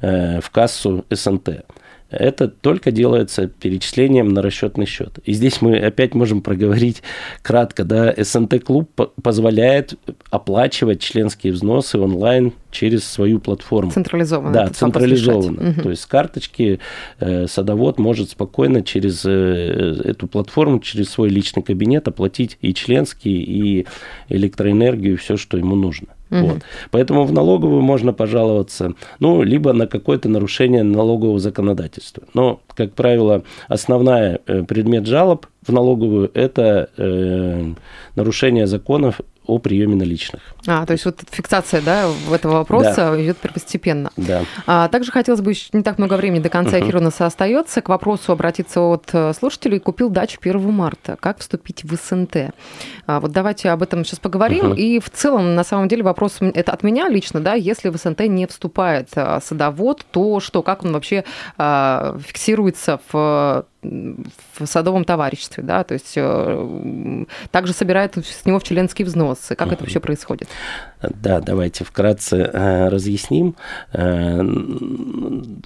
э, 0.00 0.40
в 0.40 0.50
кассу 0.50 1.04
СНТ 1.10 1.66
это 2.10 2.48
только 2.48 2.90
делается 2.90 3.48
перечислением 3.48 4.28
на 4.28 4.42
расчетный 4.42 4.86
счет. 4.86 5.18
И 5.24 5.32
здесь 5.32 5.60
мы 5.60 5.78
опять 5.78 6.14
можем 6.14 6.40
проговорить 6.40 7.02
кратко, 7.42 7.84
да, 7.84 8.14
СНТ-клуб 8.16 8.90
позволяет 9.22 9.94
оплачивать 10.30 11.00
членские 11.00 11.52
взносы 11.52 11.98
онлайн 11.98 12.52
через 12.76 13.04
свою 13.04 13.40
платформу. 13.40 13.90
Централизованно. 13.90 14.52
Да, 14.52 14.68
централизованно. 14.68 15.70
Угу. 15.70 15.82
То 15.82 15.90
есть 15.90 16.02
с 16.02 16.06
карточки 16.06 16.78
э, 17.20 17.46
садовод 17.46 17.98
может 17.98 18.28
спокойно 18.30 18.82
через 18.82 19.24
э, 19.24 20.02
эту 20.04 20.26
платформу, 20.26 20.80
через 20.80 21.08
свой 21.08 21.30
личный 21.30 21.62
кабинет 21.62 22.06
оплатить 22.06 22.58
и 22.60 22.74
членские, 22.74 23.36
и 23.36 23.86
электроэнергию, 24.28 25.14
и 25.14 25.16
все, 25.16 25.38
что 25.38 25.56
ему 25.56 25.74
нужно. 25.74 26.08
Угу. 26.30 26.40
Вот. 26.40 26.62
Поэтому 26.90 27.24
в 27.24 27.32
налоговую 27.32 27.80
можно 27.80 28.12
пожаловаться, 28.12 28.92
ну, 29.20 29.42
либо 29.42 29.72
на 29.72 29.86
какое-то 29.86 30.28
нарушение 30.28 30.82
налогового 30.82 31.38
законодательства. 31.38 32.24
Но, 32.34 32.60
как 32.74 32.92
правило, 32.92 33.42
основная 33.68 34.40
э, 34.46 34.64
предмет 34.64 35.06
жалоб 35.06 35.46
в 35.66 35.72
налоговую– 35.72 36.30
это 36.34 36.90
э, 36.98 37.72
нарушение 38.16 38.66
законов 38.66 39.20
о 39.46 39.58
приеме 39.58 39.96
наличных. 39.96 40.42
А, 40.66 40.84
то 40.86 40.92
есть 40.92 41.04
вот 41.04 41.20
фиксация 41.30 41.80
да, 41.80 42.10
этого 42.32 42.54
вопроса 42.54 43.12
да. 43.12 43.22
идет 43.22 43.38
постепенно. 43.38 44.10
Да. 44.16 44.44
А, 44.66 44.88
также 44.88 45.12
хотелось 45.12 45.40
бы, 45.40 45.52
еще 45.52 45.68
не 45.72 45.82
так 45.82 45.98
много 45.98 46.14
времени 46.14 46.40
до 46.40 46.48
конца 46.48 46.78
эфира 46.80 46.98
у 46.98 47.02
нас 47.02 47.20
остается, 47.20 47.80
к 47.80 47.88
вопросу 47.88 48.32
обратиться 48.32 48.80
от 48.80 49.08
э, 49.12 49.32
слушателей. 49.32 49.78
Купил 49.78 50.10
дачу 50.10 50.38
1 50.40 50.72
марта. 50.72 51.16
Как 51.20 51.38
вступить 51.38 51.84
в 51.84 51.94
СНТ? 51.94 52.54
А, 53.06 53.20
вот 53.20 53.32
давайте 53.32 53.70
об 53.70 53.82
этом 53.82 54.04
сейчас 54.04 54.18
поговорим. 54.18 54.72
uh 54.72 54.76
И 54.76 54.98
в 54.98 55.10
целом, 55.10 55.54
на 55.54 55.64
самом 55.64 55.88
деле, 55.88 56.02
вопрос 56.02 56.38
это 56.40 56.72
от 56.72 56.82
меня 56.82 57.08
лично, 57.08 57.40
да, 57.40 57.54
если 57.54 57.88
в 57.88 57.96
СНТ 57.96 58.20
не 58.20 58.46
вступает 58.46 59.08
а, 59.14 59.40
садовод, 59.40 60.04
то 60.10 60.40
что, 60.40 60.62
как 60.62 60.84
он 60.84 60.92
вообще 60.92 61.24
а, 61.56 62.18
фиксируется 62.18 63.00
в 63.12 63.64
в 64.58 64.66
садовом 64.66 65.04
товариществе, 65.04 65.62
да, 65.62 65.84
то 65.84 65.94
есть 65.94 66.14
э, 66.16 67.24
также 67.50 67.72
собирает 67.72 68.16
с 68.16 68.44
него 68.44 68.58
в 68.58 68.64
членские 68.64 69.06
взносы. 69.06 69.54
Как 69.54 69.72
это 69.72 69.82
вообще 69.82 70.00
происходит? 70.00 70.48
Да, 71.02 71.40
давайте 71.40 71.84
вкратце 71.84 72.36
э, 72.36 72.88
разъясним, 72.88 73.56
э, 73.92 74.42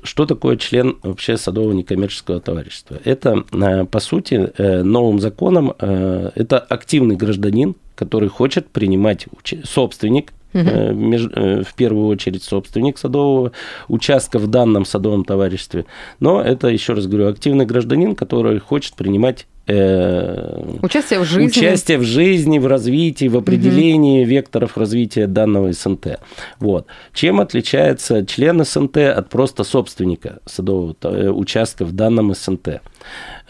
что 0.02 0.26
такое 0.26 0.56
член 0.56 0.98
вообще 1.02 1.36
садового 1.36 1.72
некоммерческого 1.72 2.40
товарищества. 2.40 2.98
Это, 3.04 3.42
по 3.90 4.00
сути, 4.00 4.52
новым 4.82 5.20
законом, 5.20 5.72
это 5.78 6.58
активный 6.58 7.16
гражданин, 7.16 7.76
который 7.94 8.28
хочет 8.28 8.68
принимать 8.70 9.26
собственник 9.64 10.32
угу. 10.52 11.64
в 11.64 11.74
первую 11.74 12.08
очередь 12.08 12.42
собственник 12.42 12.98
садового 12.98 13.52
участка 13.88 14.38
в 14.38 14.46
данном 14.46 14.84
садовом 14.84 15.24
товариществе. 15.24 15.86
Но 16.18 16.40
это, 16.42 16.68
еще 16.68 16.94
раз 16.94 17.06
говорю, 17.06 17.28
активный 17.28 17.66
гражданин, 17.66 18.14
который 18.14 18.58
хочет 18.58 18.94
принимать 18.94 19.46
э, 19.66 20.62
участие 20.82 21.20
в 21.20 21.24
жизни, 21.24 21.46
участие 21.46 21.98
в 21.98 22.02
жизни, 22.02 22.58
в 22.58 22.66
развитии, 22.66 23.28
в 23.28 23.36
определении 23.36 24.22
угу. 24.22 24.30
векторов 24.30 24.76
развития 24.76 25.26
данного 25.26 25.72
СНТ. 25.72 26.20
Вот. 26.58 26.86
Чем 27.12 27.40
отличается 27.40 28.24
член 28.26 28.64
СНТ 28.64 28.96
от 28.98 29.28
просто 29.28 29.64
собственника 29.64 30.40
садового 30.46 30.94
участка 31.32 31.84
в 31.84 31.92
данном 31.92 32.34
СНТ? 32.34 32.80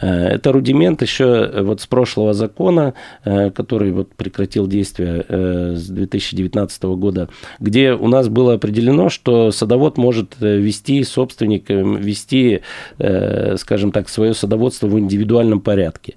Э, 0.00 0.28
это 0.28 0.52
рудимент 0.52 1.02
еще 1.02 1.24
э, 1.24 1.62
вот 1.62 1.80
с 1.80 1.86
прошлого 1.86 2.32
закона, 2.32 2.94
э, 3.24 3.50
который 3.50 3.92
вот 3.92 4.14
прекратил 4.14 4.66
действие 4.66 5.24
с 5.28 5.88
2019 5.88 6.82
года, 6.84 7.28
где 7.58 7.92
у 7.92 8.08
нас 8.08 8.28
было 8.28 8.54
определено, 8.54 9.08
что 9.08 9.50
садовод 9.52 9.96
может 9.96 10.36
вести 10.40 11.02
собственник, 11.04 11.68
вести, 11.68 12.62
скажем 12.98 13.92
так, 13.92 14.08
свое 14.08 14.34
садоводство 14.34 14.86
в 14.86 14.98
индивидуальном 14.98 15.60
порядке. 15.60 16.14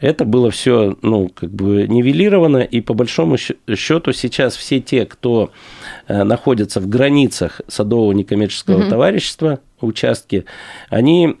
Это 0.00 0.24
было 0.24 0.50
все, 0.50 0.96
ну, 1.02 1.28
как 1.28 1.50
бы 1.50 1.86
нивелировано, 1.88 2.58
и 2.58 2.80
по 2.80 2.94
большому 2.94 3.36
счету 3.36 4.12
сейчас 4.12 4.56
все 4.56 4.80
те, 4.80 5.06
кто 5.06 5.50
находятся 6.08 6.80
в 6.80 6.88
границах 6.88 7.60
садового 7.68 8.12
некоммерческого 8.12 8.82
угу. 8.82 8.90
товарищества, 8.90 9.60
участки, 9.80 10.44
они 10.88 11.36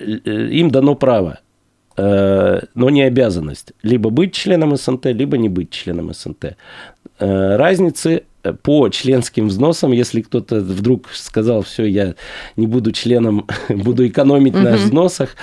им 0.00 0.70
дано 0.70 0.94
право, 0.94 1.40
э, 1.96 2.60
но 2.74 2.90
не 2.90 3.02
обязанность, 3.02 3.72
либо 3.82 4.10
быть 4.10 4.32
членом 4.32 4.76
СНТ, 4.76 5.06
либо 5.06 5.36
не 5.38 5.48
быть 5.48 5.70
членом 5.70 6.12
СНТ. 6.12 6.56
Э, 7.18 7.56
разницы 7.56 8.24
по 8.62 8.88
членским 8.88 9.48
взносам, 9.48 9.92
если 9.92 10.22
кто-то 10.22 10.60
вдруг 10.60 11.08
сказал, 11.12 11.62
все, 11.62 11.84
я 11.84 12.14
не 12.56 12.66
буду 12.66 12.92
членом, 12.92 13.46
буду 13.68 14.06
экономить 14.06 14.54
на 14.54 14.76
взносах, 14.76 15.36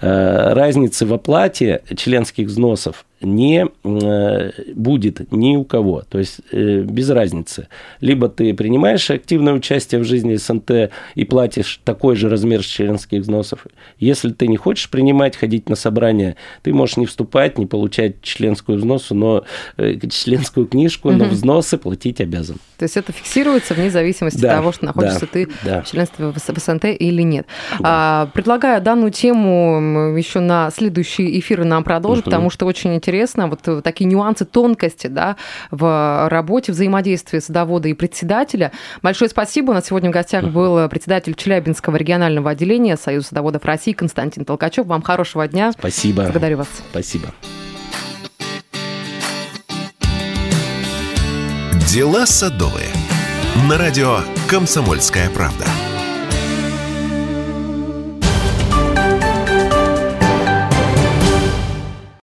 разницы 0.00 1.06
в 1.06 1.12
оплате 1.12 1.82
членских 1.94 2.46
взносов 2.46 3.04
не 3.20 3.66
э, 3.84 4.50
будет 4.74 5.32
ни 5.32 5.56
у 5.56 5.64
кого. 5.64 6.02
То 6.08 6.18
есть 6.18 6.40
э, 6.52 6.82
без 6.82 7.10
разницы. 7.10 7.68
Либо 8.00 8.28
ты 8.28 8.54
принимаешь 8.54 9.10
активное 9.10 9.54
участие 9.54 10.00
в 10.00 10.04
жизни 10.04 10.36
СНТ 10.36 10.90
и 11.14 11.24
платишь 11.24 11.80
такой 11.84 12.16
же 12.16 12.28
размер 12.28 12.62
членских 12.62 13.22
взносов. 13.22 13.66
Если 13.98 14.30
ты 14.30 14.46
не 14.46 14.56
хочешь 14.56 14.88
принимать, 14.88 15.36
ходить 15.36 15.68
на 15.68 15.76
собрания, 15.76 16.36
ты 16.62 16.72
можешь 16.72 16.96
не 16.96 17.06
вступать, 17.06 17.58
не 17.58 17.66
получать 17.66 18.22
членскую 18.22 18.78
взносу, 18.78 19.14
но 19.14 19.44
э, 19.76 19.96
членскую 20.10 20.66
книжку, 20.66 21.10
но 21.10 21.24
взносы 21.24 21.76
платить 21.76 22.20
обязан. 22.20 22.56
То 22.78 22.84
есть 22.84 22.96
это 22.96 23.12
фиксируется 23.12 23.74
вне 23.74 23.90
зависимости 23.90 24.40
да, 24.40 24.50
от 24.50 24.56
того, 24.58 24.72
что 24.72 24.86
находишься 24.86 25.20
да, 25.20 25.26
ты 25.26 25.48
да. 25.64 25.82
в 25.82 25.90
членстве 25.90 26.26
в 26.26 26.38
СНТ 26.38 26.84
или 26.84 27.22
нет. 27.22 27.46
Да. 27.80 27.84
А, 27.84 28.30
предлагаю 28.32 28.80
данную 28.80 29.10
тему 29.10 30.14
еще 30.16 30.38
на 30.38 30.70
следующий 30.70 31.38
эфир 31.40 31.64
нам 31.64 31.82
продолжить, 31.82 32.22
угу. 32.22 32.30
потому 32.30 32.50
что 32.50 32.66
очень 32.66 32.94
интересно 32.94 33.07
интересно, 33.08 33.48
вот 33.48 33.66
э, 33.66 33.80
такие 33.80 34.04
нюансы, 34.04 34.44
тонкости 34.44 35.06
да, 35.06 35.36
в 35.70 36.28
работе, 36.30 36.72
взаимодействии 36.72 37.38
садовода 37.38 37.88
и 37.88 37.94
председателя. 37.94 38.70
Большое 39.02 39.30
спасибо. 39.30 39.70
У 39.70 39.74
нас 39.74 39.86
сегодня 39.86 40.10
в 40.10 40.12
гостях 40.12 40.44
был 40.44 40.88
председатель 40.88 41.34
Челябинского 41.34 41.96
регионального 41.96 42.50
отделения 42.50 42.96
Союза 42.96 43.28
садоводов 43.28 43.64
России 43.64 43.92
Константин 43.92 44.44
Толкачев. 44.44 44.86
Вам 44.86 45.00
хорошего 45.00 45.48
дня. 45.48 45.72
Спасибо. 45.72 46.24
Благодарю 46.24 46.58
вас. 46.58 46.68
Спасибо. 46.90 47.28
Дела 51.90 52.26
садовые. 52.26 52.88
На 53.68 53.78
радио 53.78 54.18
«Комсомольская 54.50 55.30
правда». 55.30 55.64